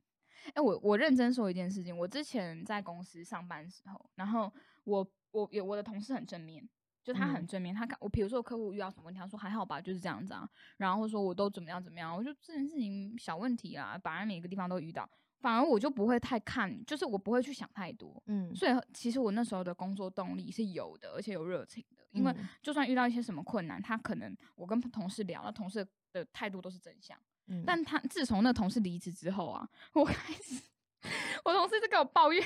[0.54, 4.52] 哎、我我认真说一件事情，我之前在公司上班的时候，然后
[4.84, 6.68] 我我有我的同事很正面，
[7.04, 15.08] 就他很嗯正面，他看我比如说我客户遇到什么问题，他说还好吧，就是这样子啊，然后说我都怎么样怎么样，我就这件事情小问题啦，反正每个地方都遇到，
[15.40, 22.04] 反而我就不会太看，就是我不会去想太多，嗯，所以其实我那时候的工作动力是有的，而且有热情的。
[22.14, 27.18] 因为嗯就算遇到一些什么困难，他可能我跟同事聊，那同事的态度都是正向。
[27.48, 30.62] 嗯但他自从那同事离职之后啊，我开始
[31.44, 32.42] 我同事就跟我抱怨，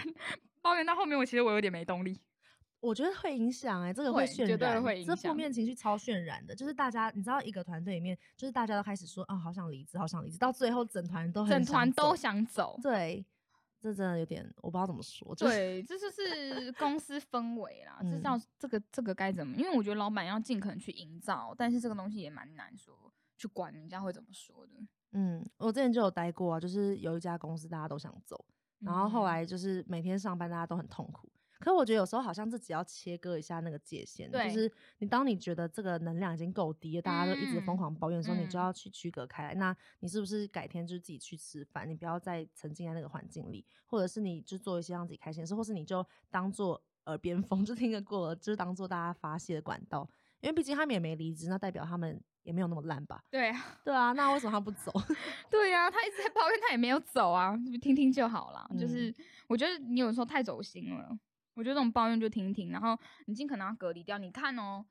[0.62, 2.20] 抱怨到后面，我其实我有点没动力。
[2.79, 12.79] 我觉得会影响哎、这个会渲绝对染，这负会影响面情绪超渲染的，就是大家你知道一个团队里面，就是大家都开始说啊，好想离职，好想离职，到最后整团都很整想团都想走。
[12.81, 13.25] 对，
[13.79, 17.97] 这真的有点我不知道怎么说，就是对，这就是公司氛围啦。
[18.01, 19.57] 这嗯叫这个这个该怎么？
[19.57, 22.95] 因为我觉得老板要尽可能去营造，但是这个东西也蛮难说
[23.37, 24.73] 去管人家会怎么说的。
[25.13, 28.45] 嗯，我之前就有待过啊，就是有一家公司大家都想走，
[28.79, 31.27] 然后后嗯来就是每天上班大家都很痛苦。
[31.60, 39.54] 可我觉得有时候好像自己要切割一下那个界限，就是你当你觉得这个能量已经够低了，大家都一直疯嗯狂抱怨的时候，你就嗯要去区隔开来。
[39.56, 50.08] 那你是不是改天就是自己去吃饭，你不要再沉浸在那个环境里，或者是你就做一些让自己开心的事，或是你就当做耳边风，就听个过了，就是当做大家发泄的管道。
[50.39, 53.24] 因为毕竟他们也没离职，那代表他们也没有那么烂吧？
[53.32, 54.91] 对啊，对啊，那为什么他不走？
[55.50, 58.70] 对啊，他一直在抱怨，他也没有走啊，就听听就好啦。
[58.78, 59.15] 就嗯是
[59.48, 61.17] 我觉得你有时候太走心了，
[61.58, 64.20] 我觉得这种抱怨就听听，然后你尽可能要隔离掉。
[64.20, 64.86] 你看哦，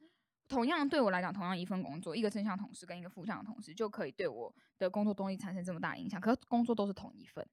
[0.49, 6.21] 同样对我来讲，同样一份工作，一个正向同事跟一个负向的同事就可以对我的工作动力产生这么大的影响。
[6.21, 7.49] 可是工作都是同一份，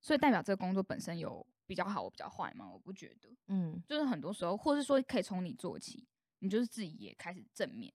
[0.00, 2.66] 所以代表这个工作本身有比较好，我比较坏吗？
[2.66, 6.06] 我不觉得，嗯，就是很多时候，或是说可以从你做起，
[6.38, 7.92] 你就是自己也开始正面。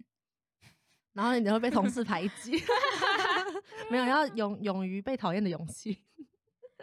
[1.14, 2.52] 然后你会被同事排挤，
[3.90, 6.04] 没有要勇勇于被讨厌的勇气。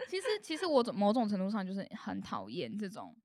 [0.08, 3.16] 其实，其实我种某种程度上就是很讨厌这种，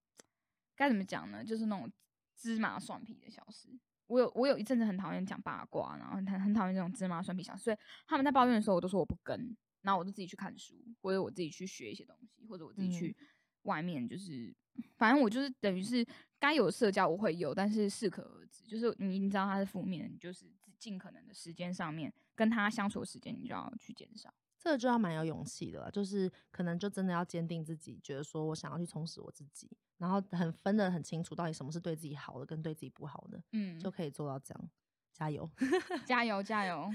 [0.82, 1.46] 该怎么讲呢？
[1.46, 1.88] 就是那种
[2.36, 3.70] 芝麻蒜皮的小事。
[4.08, 7.66] 我有我有一阵子很讨厌讲八卦，然后很很讨厌这种芝麻蒜皮小事。
[7.66, 13.16] 所以他们在抱怨的时候，我都说我不跟，然后我就自己去看书，或者我自己去学一些东西，或者我自己去
[13.62, 14.52] 外面，就是、
[14.98, 16.04] 反正我就是等于是
[16.40, 18.66] 该有社交我会有，但是适可而止。
[18.66, 24.34] 就是你你知道他是负面，你就是尽尽可能的时间上面跟他相处的时间，你就要去减少。
[24.58, 29.70] 这个就要蛮有勇气的了，就是可能就真的要坚定自己，觉得说我想要去充实我自己，
[30.02, 34.70] 然后很分得很清楚，到底什么是对自己好的，跟对自己不好的，嗯，就可以做到这样。
[35.14, 35.48] 加油！
[36.08, 36.90] 加油加 油！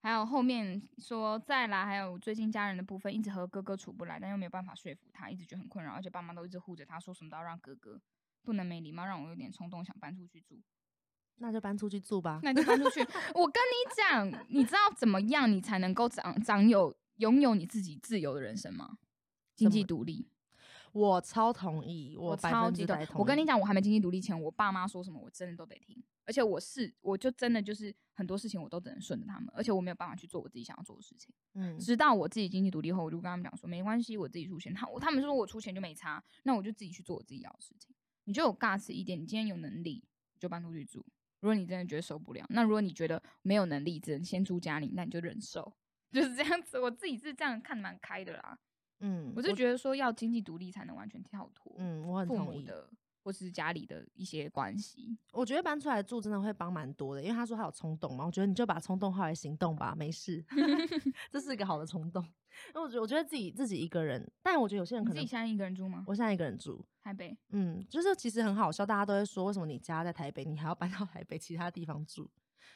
[0.00, 8.00] 还有后面说再来，还有最近家人的部分，一直和哥哥处不来，但又没有办法说服他，一直觉得很困扰，而且爸妈都一直护着他，说什么都要让哥哥，
[8.42, 10.58] 不能没礼貌，让我有点冲动想搬出去住。
[11.36, 12.40] 那就搬出去住吧。
[12.42, 13.00] 那就搬出去。
[13.34, 18.96] 我跟你讲，你知道怎么样你才能够长长有拥有你自己自由的人生吗？
[19.54, 20.28] 经济么独立，
[20.96, 23.06] 我超同意，我超级的。
[23.14, 26.02] 我跟你讲，我还没经济独立前，我爸妈说什么，我真的都得听。
[26.24, 31.34] 而且我是，我就真的就是很多事情我都只能顺着他们，而且我没有办法去做我自己想要做的事情。
[31.52, 34.72] 嗯，直到我自己经济独立后，我就跟他们讲说，没关系，我自己出钱。
[34.72, 37.94] 他他们说我出钱就没差，那我就自己去做我自己要的事情。
[38.24, 40.02] 你就有 gas 一点，你今天有能力
[40.40, 41.04] 就搬出去住。
[41.40, 45.76] 如果你真的觉得受不了，那如果你觉得没有能力，只能先住家里，那你就忍受，
[46.10, 46.80] 就是这样子。
[46.80, 48.58] 我自己是这样看得蛮开的啦。
[49.00, 52.60] 嗯，我就觉得说要经济独立才能完全跳脱，嗯，我很父同意。
[52.60, 52.88] 母的
[53.22, 55.18] 或是家里的一些关系。
[55.32, 60.44] 我觉得搬出来住真的会帮蛮多的，因为他说他有冲动嘛，我觉得你就把冲动化为行动吧，没事，
[61.30, 62.22] 这是一个好的冲动。
[62.74, 66.04] 因为我觉得我觉得自己自己一个人，但我觉得有些人可能自己现在一个人住吗？
[66.06, 67.36] 我现在一个人住，台北？
[67.50, 72.30] 嗯，就是其实很好笑，大家都会说为什么你家在台北，你还要搬到台北其他地方住？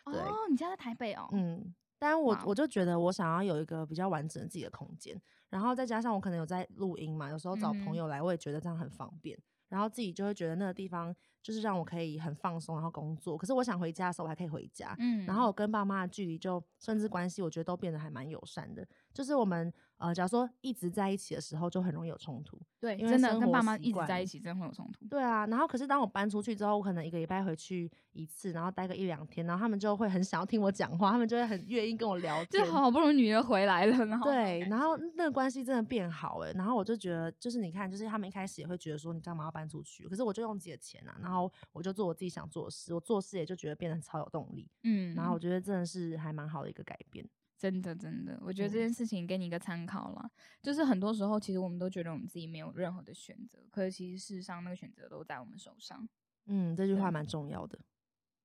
[0.04, 1.28] 对哦，你家在台北哦。
[1.32, 9.38] 嗯，但我我就觉得我想要有一个比较完整的自己的空间，然后再加上我可能有在录音嘛，有时候找朋友来，我也觉得这样很方便。
[9.68, 13.38] 然后自己就会觉得那个地方就是让我可以很放松，然后工作。
[13.38, 14.96] 可是我想回家的时候，我还可以回家。
[14.98, 18.84] 嗯，然后我跟爸妈的距离就甚至关系，我觉得都变得还蛮友善的。
[19.14, 22.58] 就是我们呃，假如说一直在一起的时候，就很容易有冲突。
[22.80, 25.04] 对，因为真的跟爸妈一直在一起，真的会有冲突。
[25.04, 32.72] 对啊，然后可是当我搬出去之后，我可能一个礼拜回去一次，然后待个一两天，然后他们就会很想要听我讲话，他们就会很愿意跟我聊天就天。
[32.72, 47.28] 好不容易女儿回来了，然后对，然后那个关系真的变好哎，然后我就觉得，就是你看，就是他们一开始也会觉得说你干嘛要搬出去，可是我就用自己的钱啊，然后我就做我自己想做的事，我做事也就觉得变得超有动力，嗯，然后我觉得真的是还蛮好的一个改变。
[47.60, 50.30] 真的真的，我觉得这嗯件事情给你一个参考啦。
[50.62, 56.08] 就是很多时候，其实我们都觉得我们自己没有任何的选择，可是其实事实上那个选择都在我们手上。
[56.46, 57.78] 嗯，这句话蛮重要的。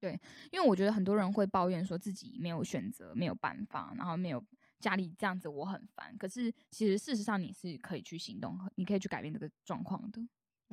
[0.01, 0.19] 对
[0.51, 4.45] 因为我觉得很多人会抱怨说自己没有选择、没有办法，然后没有
[4.79, 6.13] 家里这样子，我很烦。
[6.17, 10.21] 可是其实事实上你是可以去行动，你可以去改变这个状况的。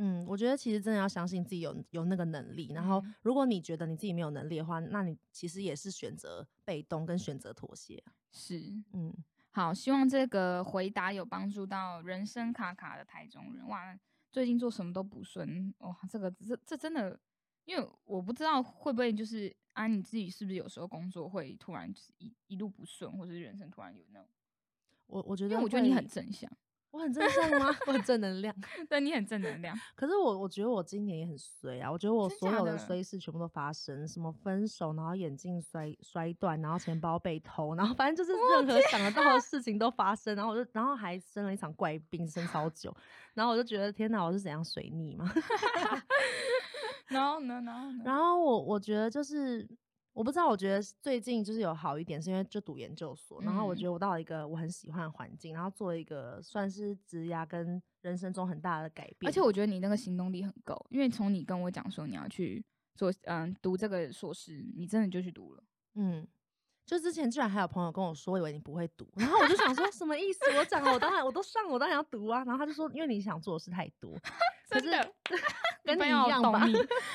[0.05, 8.13] 嗯，我觉得其实真的要相信自己有有那个能力，然后嗯如果你觉得你自己没有能力的话，那你其实也是选择被动跟选择妥协啊。
[8.33, 8.61] 是，
[8.93, 9.15] 嗯，
[9.53, 13.69] 好，希望这个回答有帮助到人生卡卡的台中人。
[13.69, 13.97] 哇，
[14.33, 17.17] 最近做什么都不顺，哇，这个这这真的，
[17.65, 24.29] 因为我不知道会不会就是啊，你自己是不是有时候工作会突然一一路不顺，或者是人生突然有那种，
[25.07, 26.51] 我我觉得，因为我觉得你很正向，
[26.93, 27.75] 我很正向吗？
[27.89, 28.55] 我很正能量。
[28.89, 29.75] 对你很正能量。
[29.95, 42.95] 可是我我觉得我今年也很衰啊，我觉得我所有的衰事全部都发生，什么分手，然后眼镜摔摔断，然后钱包被偷，然后反正就是任何想得到的事情都发生，然后我就然后还生了一场怪病，生超久，
[43.33, 45.33] 然后我就觉得天哪，我是怎样水逆嘛？
[47.09, 48.03] 然后呢，然后呢？
[48.05, 49.67] 然后我我觉得就是
[50.13, 65.65] 我不知道，我觉得最近就是有好一点，是因为就读研究所，然后我嗯觉得我到了一个我很喜欢的环境，然后做了一个算是职涯跟人生中很大的改变，而且我觉得你那个行动力很够，因为从你跟我讲说你要去做嗯读这个硕士，你真的就去读了。
[65.95, 66.27] 嗯，
[66.85, 70.41] 就之前居然还有朋友跟我说，以为你不会读，然后我就想说什么意思？
[70.59, 72.45] 我讲了，我当然我都上了，我当然要读啊。
[72.45, 74.15] 然后他就说，因为你想做的事太多，
[74.81, 75.13] 真的
[75.85, 76.73] 跟你一样吧懂你，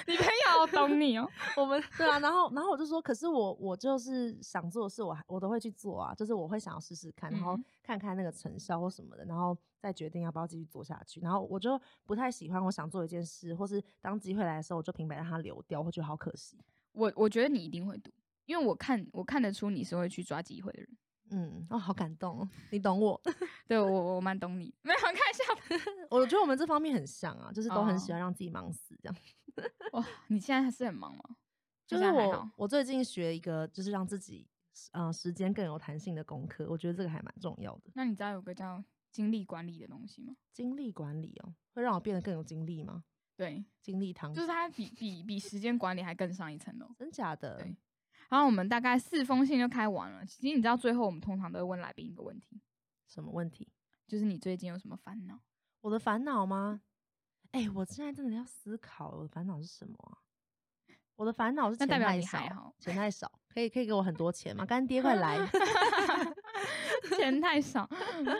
[0.07, 1.29] 你朋友懂你哦。
[1.55, 11.19] 我们对啊，然后然后我就说，可是我我就是想做的事，我还我都会去做啊，就是我会想要试试看，然后嗯看看那个成效或什么的，然后再决定要不要继续做下去。
[11.21, 16.57] 然后我就不太喜欢我想做一件事，或是当机会来的时候，我就平白让它流掉，我觉得好可惜。
[16.91, 18.11] 我我觉得你一定会读，
[18.45, 20.89] 因为我看我看得出你是会去抓机会的人。
[21.31, 23.19] 嗯，哦，好感动哦，你懂我。
[23.67, 25.87] 对我我蛮懂你， 没有开玩笑。
[26.09, 29.15] 我觉得我们这方面很像啊，就是都很喜哦欢让自己忙死这样。
[29.93, 31.23] 哇，你现在还是很忙吗？
[31.85, 34.47] 就是我现在还好我最近学一个，就是让自己
[34.91, 37.91] 嗯、呃时间更有弹性的功课，我觉得这个还蛮重要的。
[37.93, 40.35] 那你知道有个叫精力管理的东西吗？
[40.53, 43.03] 精力管理哦，会让我变得更有精力吗？
[43.35, 46.89] 对，精力汤就是它比比比时间管理还更上一层楼。
[46.97, 47.57] 真假的？
[47.57, 47.75] 对
[48.29, 50.25] 然后我们大概四封信就开完了。
[50.25, 52.61] 其实你知道最后我们通常都会问来宾一个问题，
[53.07, 53.67] 什么问题？
[54.07, 55.39] 就是你最近有什么烦恼？
[55.81, 56.81] 我的烦恼吗？
[57.51, 60.17] 哎、我现在真的要思考，我的烦恼是什么啊？
[61.15, 64.65] 我的烦恼是钱太少钱太少，可以可以给我很多钱吗？
[64.65, 65.37] 干爹快来！
[67.17, 67.89] 钱太少，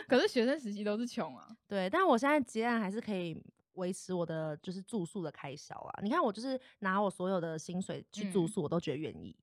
[0.06, 1.48] 可是学生时期都是穷啊。
[1.66, 3.36] 对，但我现在结案还是可以
[3.72, 6.00] 维持我的就是住宿的开销啊。
[6.02, 9.36] 你看，我就是拿我所有的薪水去住嗯宿，我都觉得愿意。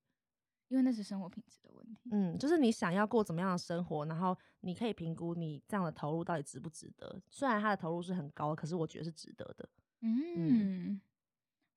[0.67, 2.09] 因为那是生活品质的问题。
[2.11, 7.21] 嗯，就是你想要过怎么样的生活，然后你可以评估你这样的投入到底值不值得。
[7.29, 9.67] 虽然他的投入是很高，可是我觉得是值得的。
[10.01, 10.99] 嗯，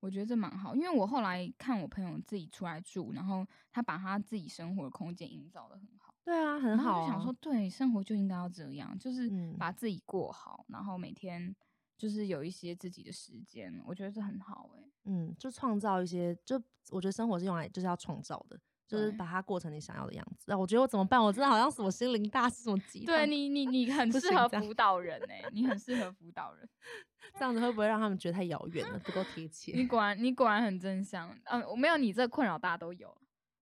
[0.01, 7.07] 我觉得这蛮好，因为我后来看我朋友自己出来住，然后他把他自己生活的空间营造的很好，对啊，很好、啊。
[7.07, 11.55] 就想说，对，生活就应该要这样，就是嗯把自己过好，然后每天
[11.97, 20.51] 就是有一些自己的时间，我觉得这很好哎、嗯，就创造一些，就我觉得生活是用来就是要创造的，就是把它过成你想要的样子。
[20.51, 21.23] 啊，我觉得我怎么办？
[21.23, 26.69] 我真的好像什么心灵大师，什么鸡汤对你，你 你很适合辅导人哎、你很适合辅导人，
[27.39, 29.85] 这样子会不会让他们觉得太遥远了，不够贴切你？
[29.87, 33.15] 果然你果然很真相，嗯、我没有你这困扰大家都有，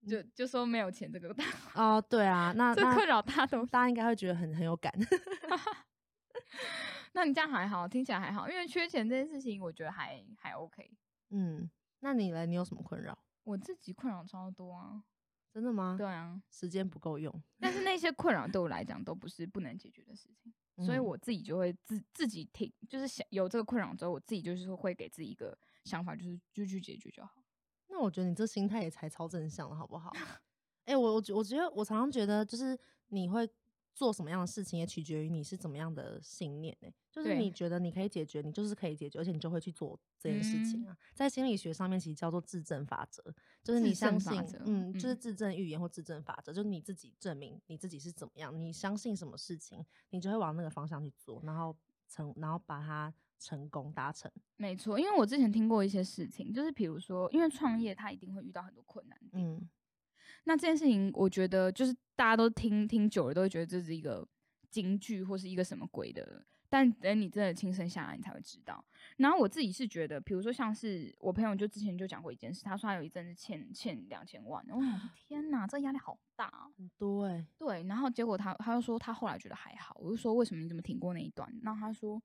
[0.07, 1.43] 就就说没有钱这个大，
[1.75, 4.93] 哦，对啊，那那这困扰大家都大家应该会觉得很很有感。
[7.13, 10.89] 那你这样还好，听起来还好，因为缺钱这件事情，我觉得还还 OK。
[11.31, 11.69] 嗯，
[11.99, 12.45] 那你呢？
[12.45, 13.17] 你有什么困扰？
[13.43, 15.01] 我自己困扰超多啊，
[15.57, 15.95] 真的吗？
[15.97, 17.33] 对啊，时间不够用。
[17.59, 20.53] 但是那些困扰对我来讲都不是不能解决的事情，
[20.85, 27.43] 所以嗯我自己就会自自己挺，就是想有这个困扰之后，我自己就是会给自己一个想法，就是就去解决就好。
[27.87, 30.11] 那我觉得你这心态也才超正向了，好不好？
[30.85, 32.77] 哎、我我我觉得我常常觉得，就是
[33.07, 33.49] 你会
[33.97, 40.89] 做什么样的事情，也取决于你是怎么样的信念呢、就是你觉得你可以解决，你就是可以解决，而且你就会去做这件事情嗯。
[40.89, 40.97] 啊。
[41.15, 43.23] 在心理学上面，其实叫做自证法则，
[43.63, 45.17] 就是你相信，嗯，就是嗯。
[45.17, 51.75] 自证预言或自证法则，就是你自己证明你自己是怎么样，你相信什么事情，你就会往那个方向去做，然后
[52.07, 54.31] 成，然后把它成功达成。
[54.57, 59.67] 没错，因为我之前听过一些事情，就是比如说，因为创业它一定会遇到很多困难，嗯
[60.47, 64.25] 那这件事情，我觉得就是大家都听听久了，都会觉得这是一个
[64.69, 68.81] 京剧或是一个什么鬼的，但等你真的亲身下来，你才会知道。
[69.17, 76.69] 然后我自己是觉得，比如说像是我朋友就之前就讲过一件事，他说他有一阵子欠欠两千万，然后我想说天哪，这压力好大、啊。
[76.77, 81.53] 很多哎、对，然后结果他他就说他后来觉得还好，我就说为什么你怎么挺过那一段？
[81.61, 82.23] 那他说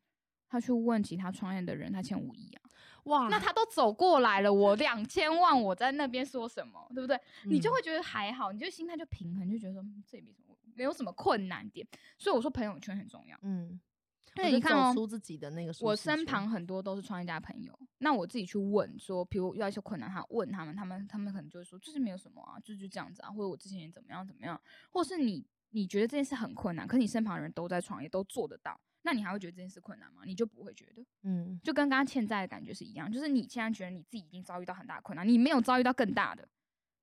[0.49, 2.62] 他去问其他创业的人，他欠五亿啊。
[3.05, 7.19] 哇，那他都走过来了，我两千万，我在那边说什么，对不对？
[7.47, 11.87] 你就嗯会觉得还好，你就心态就平衡，就觉得说嗯这也没什么，没有什么困难点。
[12.17, 13.37] 所以我说朋友圈很重要。
[13.43, 13.81] 嗯，
[14.35, 30.23] 对你看哦出自己的那个我身旁很多都是创业家朋友，那我自己去问说，比如遇到一些困难，他问他们，他们他们可能就会说，就是没有什么啊，就就这样子啊，或者我之前也怎么样怎么样，或是你你觉得这件事很困难，可你身旁的人都在创业，都做得到，那你还会觉得这件事困难吗？
[30.25, 36.49] 你就不会觉得，嗯就跟刚刚欠债的感觉是一样，就是你现在觉得你自己已经遭遇到很大困难，你没有遭遇到更大的，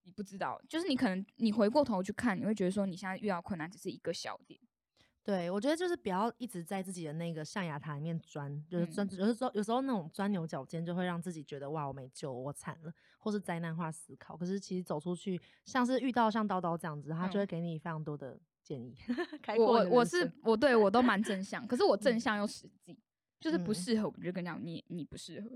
[0.04, 4.60] 你不知道，就是你可能你回过头去看，你会觉得说你现在遇到困难只是一个小点。
[5.22, 14.36] 对，我觉得就是不要一直在自己的那个象牙塔里面钻，就是钻，嗯有的时候有时候那种钻牛角尖就会让自己觉得哇我没救，我惨了，或是灾难化思考。
[14.36, 18.40] 可是其实走出去，像是遇到像叨叨这样子，他就嗯会给你非常多的
[18.70, 18.96] 建议。
[19.42, 22.96] 开我阔我我是我对 我都蛮正向，可是我正向又实际，
[23.40, 25.50] 就是不嗯适合我就跟你讲你你不适合，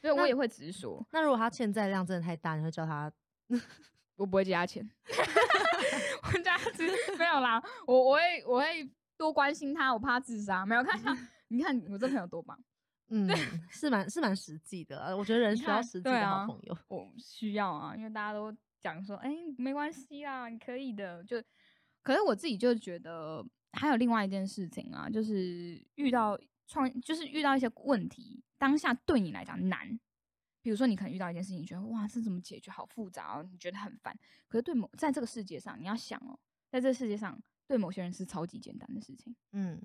[0.00, 3.10] 所以我也会直说，那如果他欠债量真的太大，你会叫他
[4.16, 4.88] 我不会借他钱，
[6.22, 6.86] 我家只
[7.16, 8.86] 没有啦，我我会我会
[9.16, 11.16] 多关心他，我怕他自杀，没有看他，
[11.48, 12.62] 你看我这朋友多棒，
[13.08, 13.26] 嗯
[13.70, 16.76] 是蛮是蛮实际的呃，我觉得人需要实际的好朋友。
[16.88, 21.22] 我需要啊，因为大家都讲说，哎、没关系啦，你可以的。
[21.24, 21.42] 就，
[22.02, 29.98] 可是我自己就觉得还有另外一件事情啊，就是遇到创，就是遇到一些问题，当下对你来讲难。
[30.62, 32.70] 比如说，你可能遇到一件事情，你觉得哇，这怎么解决？
[32.70, 34.14] 好复杂哦，你觉得很烦。
[34.46, 36.38] 可是对某在这个世界上，你要想哦，
[36.68, 39.34] 在这个世界上，对某些人是超级简单的事情。
[39.52, 39.80] 嗯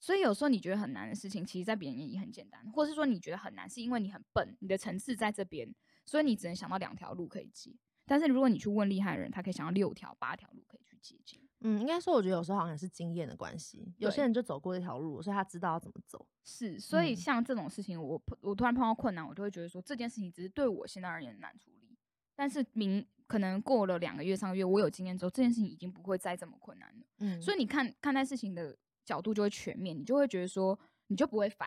[0.00, 5.74] 所以有时候你觉得很难的事情，其实在别人眼里很简单，或是说你觉得很难，是因为你很笨，你的层次在这边，
[6.06, 7.74] 所以你只能想到两条路可以接。
[8.06, 11.38] 但是如果你去问厉害的人，他可以想到六条、八条路可以去解决。
[11.66, 16.24] 嗯，应该说我觉得有时候好像也是经验的关系，有些人就走过这条路，所以他知道要怎么走。
[16.44, 21.96] 是，所以嗯像这种事情，我碰我突然碰到困难，我就会觉得说这件事情只是对我现在而言难处理，
[22.36, 27.06] 但是明可能过了两个月、三个月，我有经验之后，这件事情已经不会再这么困难了。
[27.20, 31.66] 嗯，所以你看看待事情的角度就会全面，你就会觉得说你就不会烦，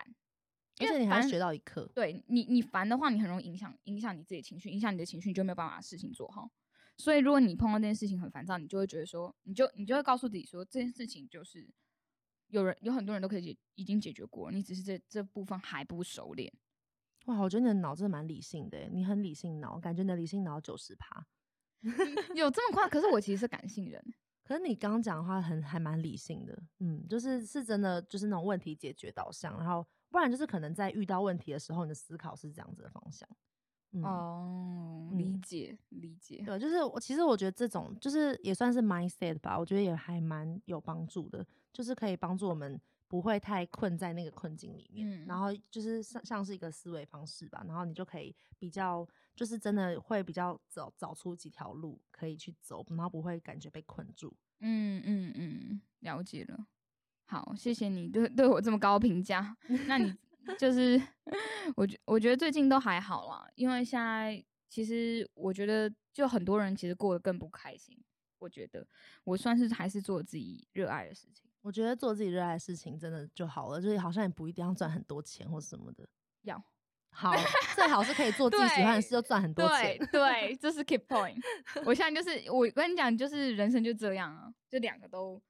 [0.78, 1.90] 而且因为你还会学到一课。
[1.92, 6.48] 对你，你烦的话，你很容易影响影响你自己的情绪，影响你的情绪，你就没有办法把事情做好。
[6.98, 11.66] 所以，如果你碰到这件事情很烦躁，你就会觉得说，你就你就会告诉自己说，这件事情就是
[12.48, 16.52] 有人有很多人都可以解已经解决过，你只是这这部分还不熟练。
[17.26, 21.26] 哇，我觉得你的脑真的蛮理性的耶，你很理性脑，感觉你的理性脑九十趴。
[22.34, 22.88] 有这么快？
[22.88, 24.02] 可是我其实是感性人，
[24.42, 33.28] 可是你刚刚讲的话很还蛮理性的，嗯，就是是真的，就是那种问题解决导向，然后不然就是可能在遇到问题的时候，你的思考是这样子的方向。
[33.92, 54.36] 嗯，哦，理嗯解理解，对，就是我其实我觉得这种就是也算是 mindset 吧，我觉得也还蛮有帮助的，就是可以帮助我们不会太困在那个困境里面，然嗯后就是像像是一个思维方式吧，然后你就可以比较就是真的会比较找找出几条路可以去走，然后不会感觉被困住。
[54.60, 56.66] 嗯嗯嗯，了解了。
[57.24, 59.56] 好，谢谢你对对我这么高评价。
[59.86, 60.14] 那你
[60.56, 61.00] 就是
[61.76, 67.98] 我觉我觉得最近都还好啦，因为现在其实我觉得就很多人其实过得更不开心。
[68.38, 68.86] 我觉得
[69.24, 76.08] 我算是还是做自己热爱的事情，我觉得做自己热爱的事情真的就好了，就是好像也不一定要赚很多钱或什么的。
[76.42, 76.62] 要
[77.10, 77.32] 好，
[77.74, 79.98] 最好是可以做自己喜欢的事，对就赚很多钱。
[80.12, 81.36] 对，这是 keep point。
[81.84, 85.42] 我现在就是我跟你讲，就是人生就这样啊，就两个都。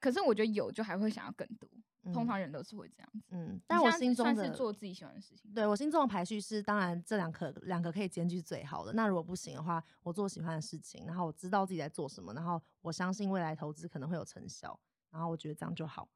[0.00, 1.70] 可是我觉得有就还会想要更多，
[2.12, 3.28] 通嗯常人都是会这样子。
[3.30, 5.52] 嗯，但我心中的是做自己喜欢的事情。
[5.52, 8.92] 对我心中的排序是，当然这两个两个可以兼具是最好的。
[8.94, 14.78] 那如果不行的话，我做喜欢的事情，然后我知道自己在做什么，然后我相信未来投资可能会有成效，
[15.10, 16.08] 然后我觉得这样就好。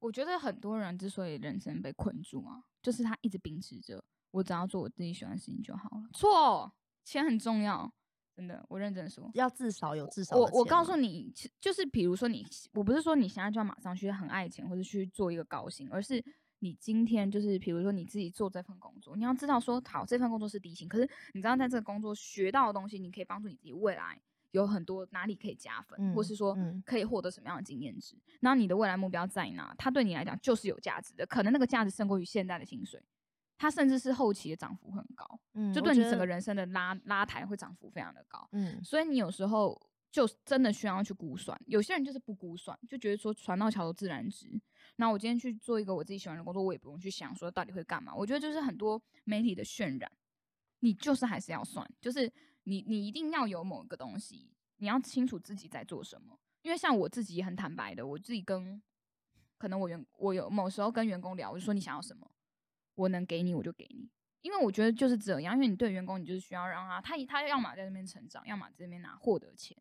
[0.00, 6.08] 我觉得很多人之所以人生被困住啊，就是他一直秉持着我只要做我自己喜欢的事情就好了。
[6.12, 6.72] 错，
[7.04, 7.92] 钱很重要，
[8.38, 9.28] 真的，我认真说。
[9.34, 16.24] 要至少有至少我我告诉你，就是比如说你，我不是说你现在就要马上去很爱钱或者去做一个高薪，而是
[16.60, 24.20] 你今天就是比如说你自己做这份工作，你要知道说，好，这份工作是低薪，可是你知道在这个工作学到的东西，你可以帮助你自己未来
[24.52, 28.14] 有很多哪里可以加分，或嗯是说嗯可以获得什么样的经验值。
[28.38, 29.74] 然后你的未来目标在哪？
[29.76, 33.02] 它对你来讲就是有价值的，可能那个价值胜过于现在的薪水，
[33.58, 38.48] 它甚至是后期的涨幅很高，嗯，就对你整个人生的拉拉抬会涨幅非常的高。
[38.52, 39.78] 嗯所以你有时候
[40.10, 44.48] 就真的需要去估算，有些人就是不估算，就觉得说船到桥头自然直。
[44.96, 48.14] 那我今天去做一个我自己喜欢的工作，我也不用去想说到底会干嘛。
[48.14, 50.10] 我觉得就是很多媒体的渲染，
[50.80, 52.32] 你就是还是要算，就是
[52.64, 56.38] 你你一定要有某一个东西，你要清楚自己在做什么。
[56.62, 58.80] 因为像我自己也很坦白的，我自己跟
[59.56, 62.28] 可能我员我有某时候跟员工聊，我就说你想要什么，
[62.98, 64.08] 我能给你我就给你。
[64.42, 69.76] 因为我觉得就是这样，因为你对员工，你就是需要让他，他他要么在那边成长，要么在这边拿获得钱，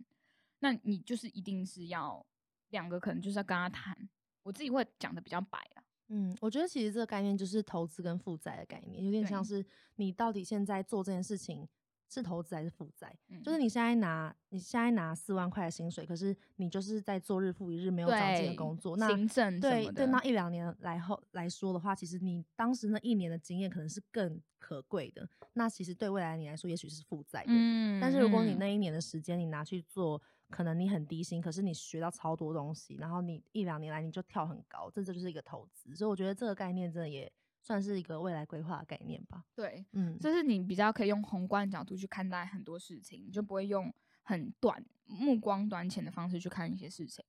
[0.59, 2.25] 那你就是一定是要
[2.69, 4.09] 两个，可能就是要跟他谈。
[4.41, 9.63] 我自己会讲的比较白啊，嗯，我觉得其实这个概念就是投资跟负债的概念，有点像是
[9.95, 11.67] 你到底现在做这件事情
[12.09, 13.15] 是投资还是负债？
[13.29, 25.27] 嗯，就是你现在拿你现在拿四万块的薪水，可是你就是在做日复一日没有长进的工作，那行政什对对，那一两年来后来说的话，其实你当时那一年的经验可能是更可贵的。
[25.53, 27.49] 那其实对未来你来说，也许是负债的。
[27.49, 35.93] 嗯，但是如果你嗯那一年的时间你拿去做可能你很低薪，可是你学到超多东西，然后你一两年来你就跳很高，这这就是一个投资。
[35.95, 37.29] 所以我觉得这个概念真的也
[37.67, 39.43] 算是一个未来规划的概念吧。
[39.53, 43.93] 对，嗯，就是你比较可以用宏观角度去看待很多事情，你就不会用
[44.23, 47.25] 很短目光短浅的方式去看一些事情。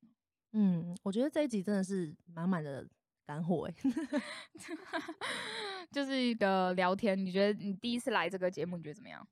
[0.52, 2.88] 嗯，我觉得这一集真的是满满的
[3.26, 3.74] 干货哎。
[5.90, 9.26] 就是一个聊天，你觉得你第一次来这个节目，你觉得怎么样？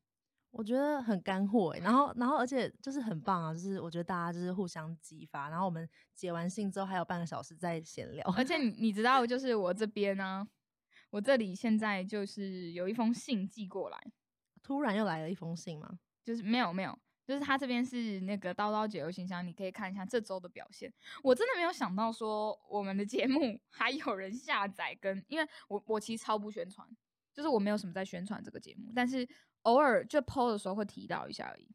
[0.51, 10.49] 我觉得很干货哎，然后然后而且就是很棒啊，就是我觉得大家就是互相激发，然后我们解完信之后还有半个小时再闲聊，而且你你知道，就是我这边呢，
[11.17, 13.99] 我这里现在就是有一封信寄过来，
[14.62, 15.99] 突然又来了一封信吗？
[16.23, 20.93] 就是没有没有，就是他这边是那个叨叨解忧信箱，你可以看一下这周的表现。
[21.23, 26.87] 我真的没有想到说我们的节目还有人下载，跟因为我我其实超不宣传，
[27.33, 29.27] 就是我没有什么在宣传这个节目，但是。
[29.62, 31.69] 偶尔就 PO 的时候会提到一下而已。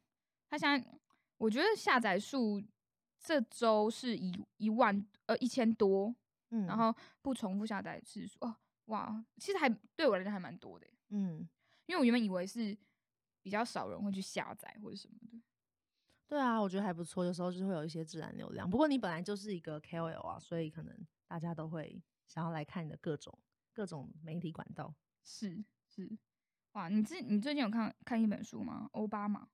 [0.49, 0.91] 他现在
[1.37, 2.63] 我觉得下载数
[3.19, 6.15] 这周是一一万呃一千多，
[6.51, 8.55] 嗯，然后不重复下载次数哦，
[8.91, 11.47] 哇，其实还对我来讲还蛮多的，嗯，
[11.85, 12.77] 因为我原本以为是
[13.41, 15.41] 比较少人会去下载或者什么的。
[16.27, 18.69] 对啊，我觉得还不错，有时候就会有一些自然流量。
[18.69, 23.37] 不过你本来就是一个 KOL 啊，所以可能大家都会想要来看你的各种
[23.73, 24.93] 各种媒体管道。
[25.23, 26.17] 是是。
[26.73, 28.89] 哇，你最你最近有看看一本书吗？
[28.93, 29.47] 奥巴马，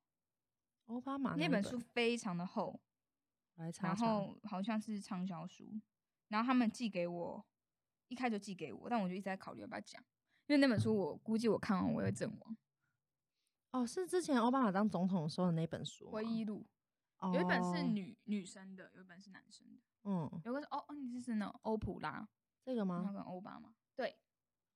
[0.85, 2.79] 奥巴马那本书非常的厚，
[3.81, 5.79] 然后好像是畅销书，
[6.27, 7.43] 然后他们寄给我，
[8.07, 10.01] 一开就寄给我，但我就一直在考虑要不要讲，
[10.47, 12.57] 因为那本书我估计我看完我会阵亡。
[13.71, 16.65] 哦，是之前奥巴马当总统时候的那本书，回忆录，
[17.33, 22.27] 有一本是女女生的，有一本是男生的，嗯，有个是哦哦，你是那欧普拉
[22.63, 23.03] 这个吗？
[23.05, 24.15] 那个奥巴马，对。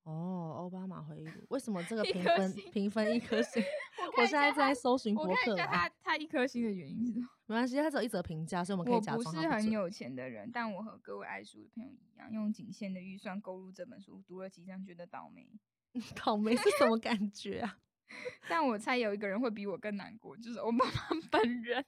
[0.04, 3.62] 哦，奥巴马回忆录，为什么这个评分评分一颗星？
[4.18, 5.54] 我现在在搜寻博客。
[5.54, 7.26] 他他一颗星的原因是什么？
[7.48, 9.24] 没关系，他只有一则评价，所以我们可以假装。
[9.24, 15.48] 我不是很有钱的人，但我和各位爱书的朋友一样，用仅限的预算购入这本书，读了几章觉得倒霉。
[16.22, 17.78] 倒霉是什么感觉啊？
[18.48, 20.92] 但我猜有一个人会比我更难过，就是我妈妈
[21.30, 21.82] 本人。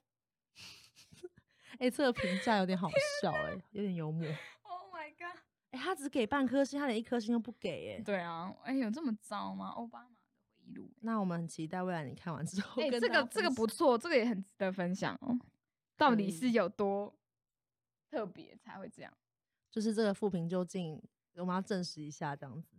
[1.79, 2.89] 哎，这个评价有点好
[3.21, 4.25] 笑，哎，有点幽默。
[4.63, 5.39] Oh my god！
[5.71, 8.03] 哎他只给半颗星，他连一颗星都不给，哎。
[8.03, 9.69] 对啊，哎，有这么糟吗？
[9.71, 10.14] 奥巴马
[11.01, 15.39] 那我们很期待未来你看完之后，哎，这个这个不错，这个也很值得分享哦。
[15.97, 17.15] 到底是有多
[18.11, 19.13] 特别才会这样？
[19.71, 21.03] 就是这个复评究竟，
[21.35, 22.77] 我们要证实一下，这样子。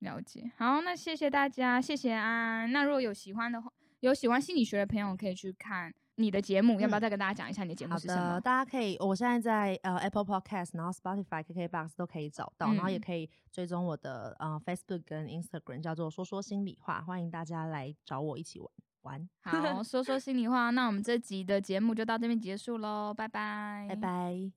[0.00, 0.52] 了解。
[0.56, 2.70] 好，那谢谢大家，谢谢安。
[2.70, 5.94] 那如果有喜欢的话，有喜欢心理学的朋友可以去看。
[6.16, 7.62] 你的节目要不要再跟大家讲一下？
[7.64, 8.40] 你的节目是什么？
[8.40, 18.68] 大家可以，我现在在呃 Apple Podcast，然后 Spotify、KKBox 都可以找到，然后也可以追踪我的呃 Facebook 跟 Instagram，叫做说说心里话，欢迎大家来找我一起玩
[19.02, 19.28] 玩。
[19.42, 24.52] 好，说说心里话，那我们这集的节目就到这边结束喽，拜拜，拜拜。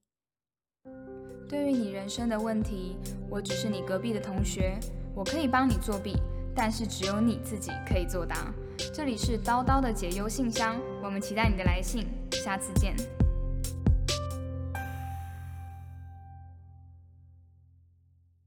[1.49, 2.95] 对于你人生的问题，
[3.29, 4.79] 我只是你隔壁的同学，
[5.15, 6.13] 我可以帮你作弊，
[6.55, 8.53] 但是只有你自己可以作答。
[8.93, 12.95] 这里是叨叨的解忧信箱，我们期待你的来信，下次见。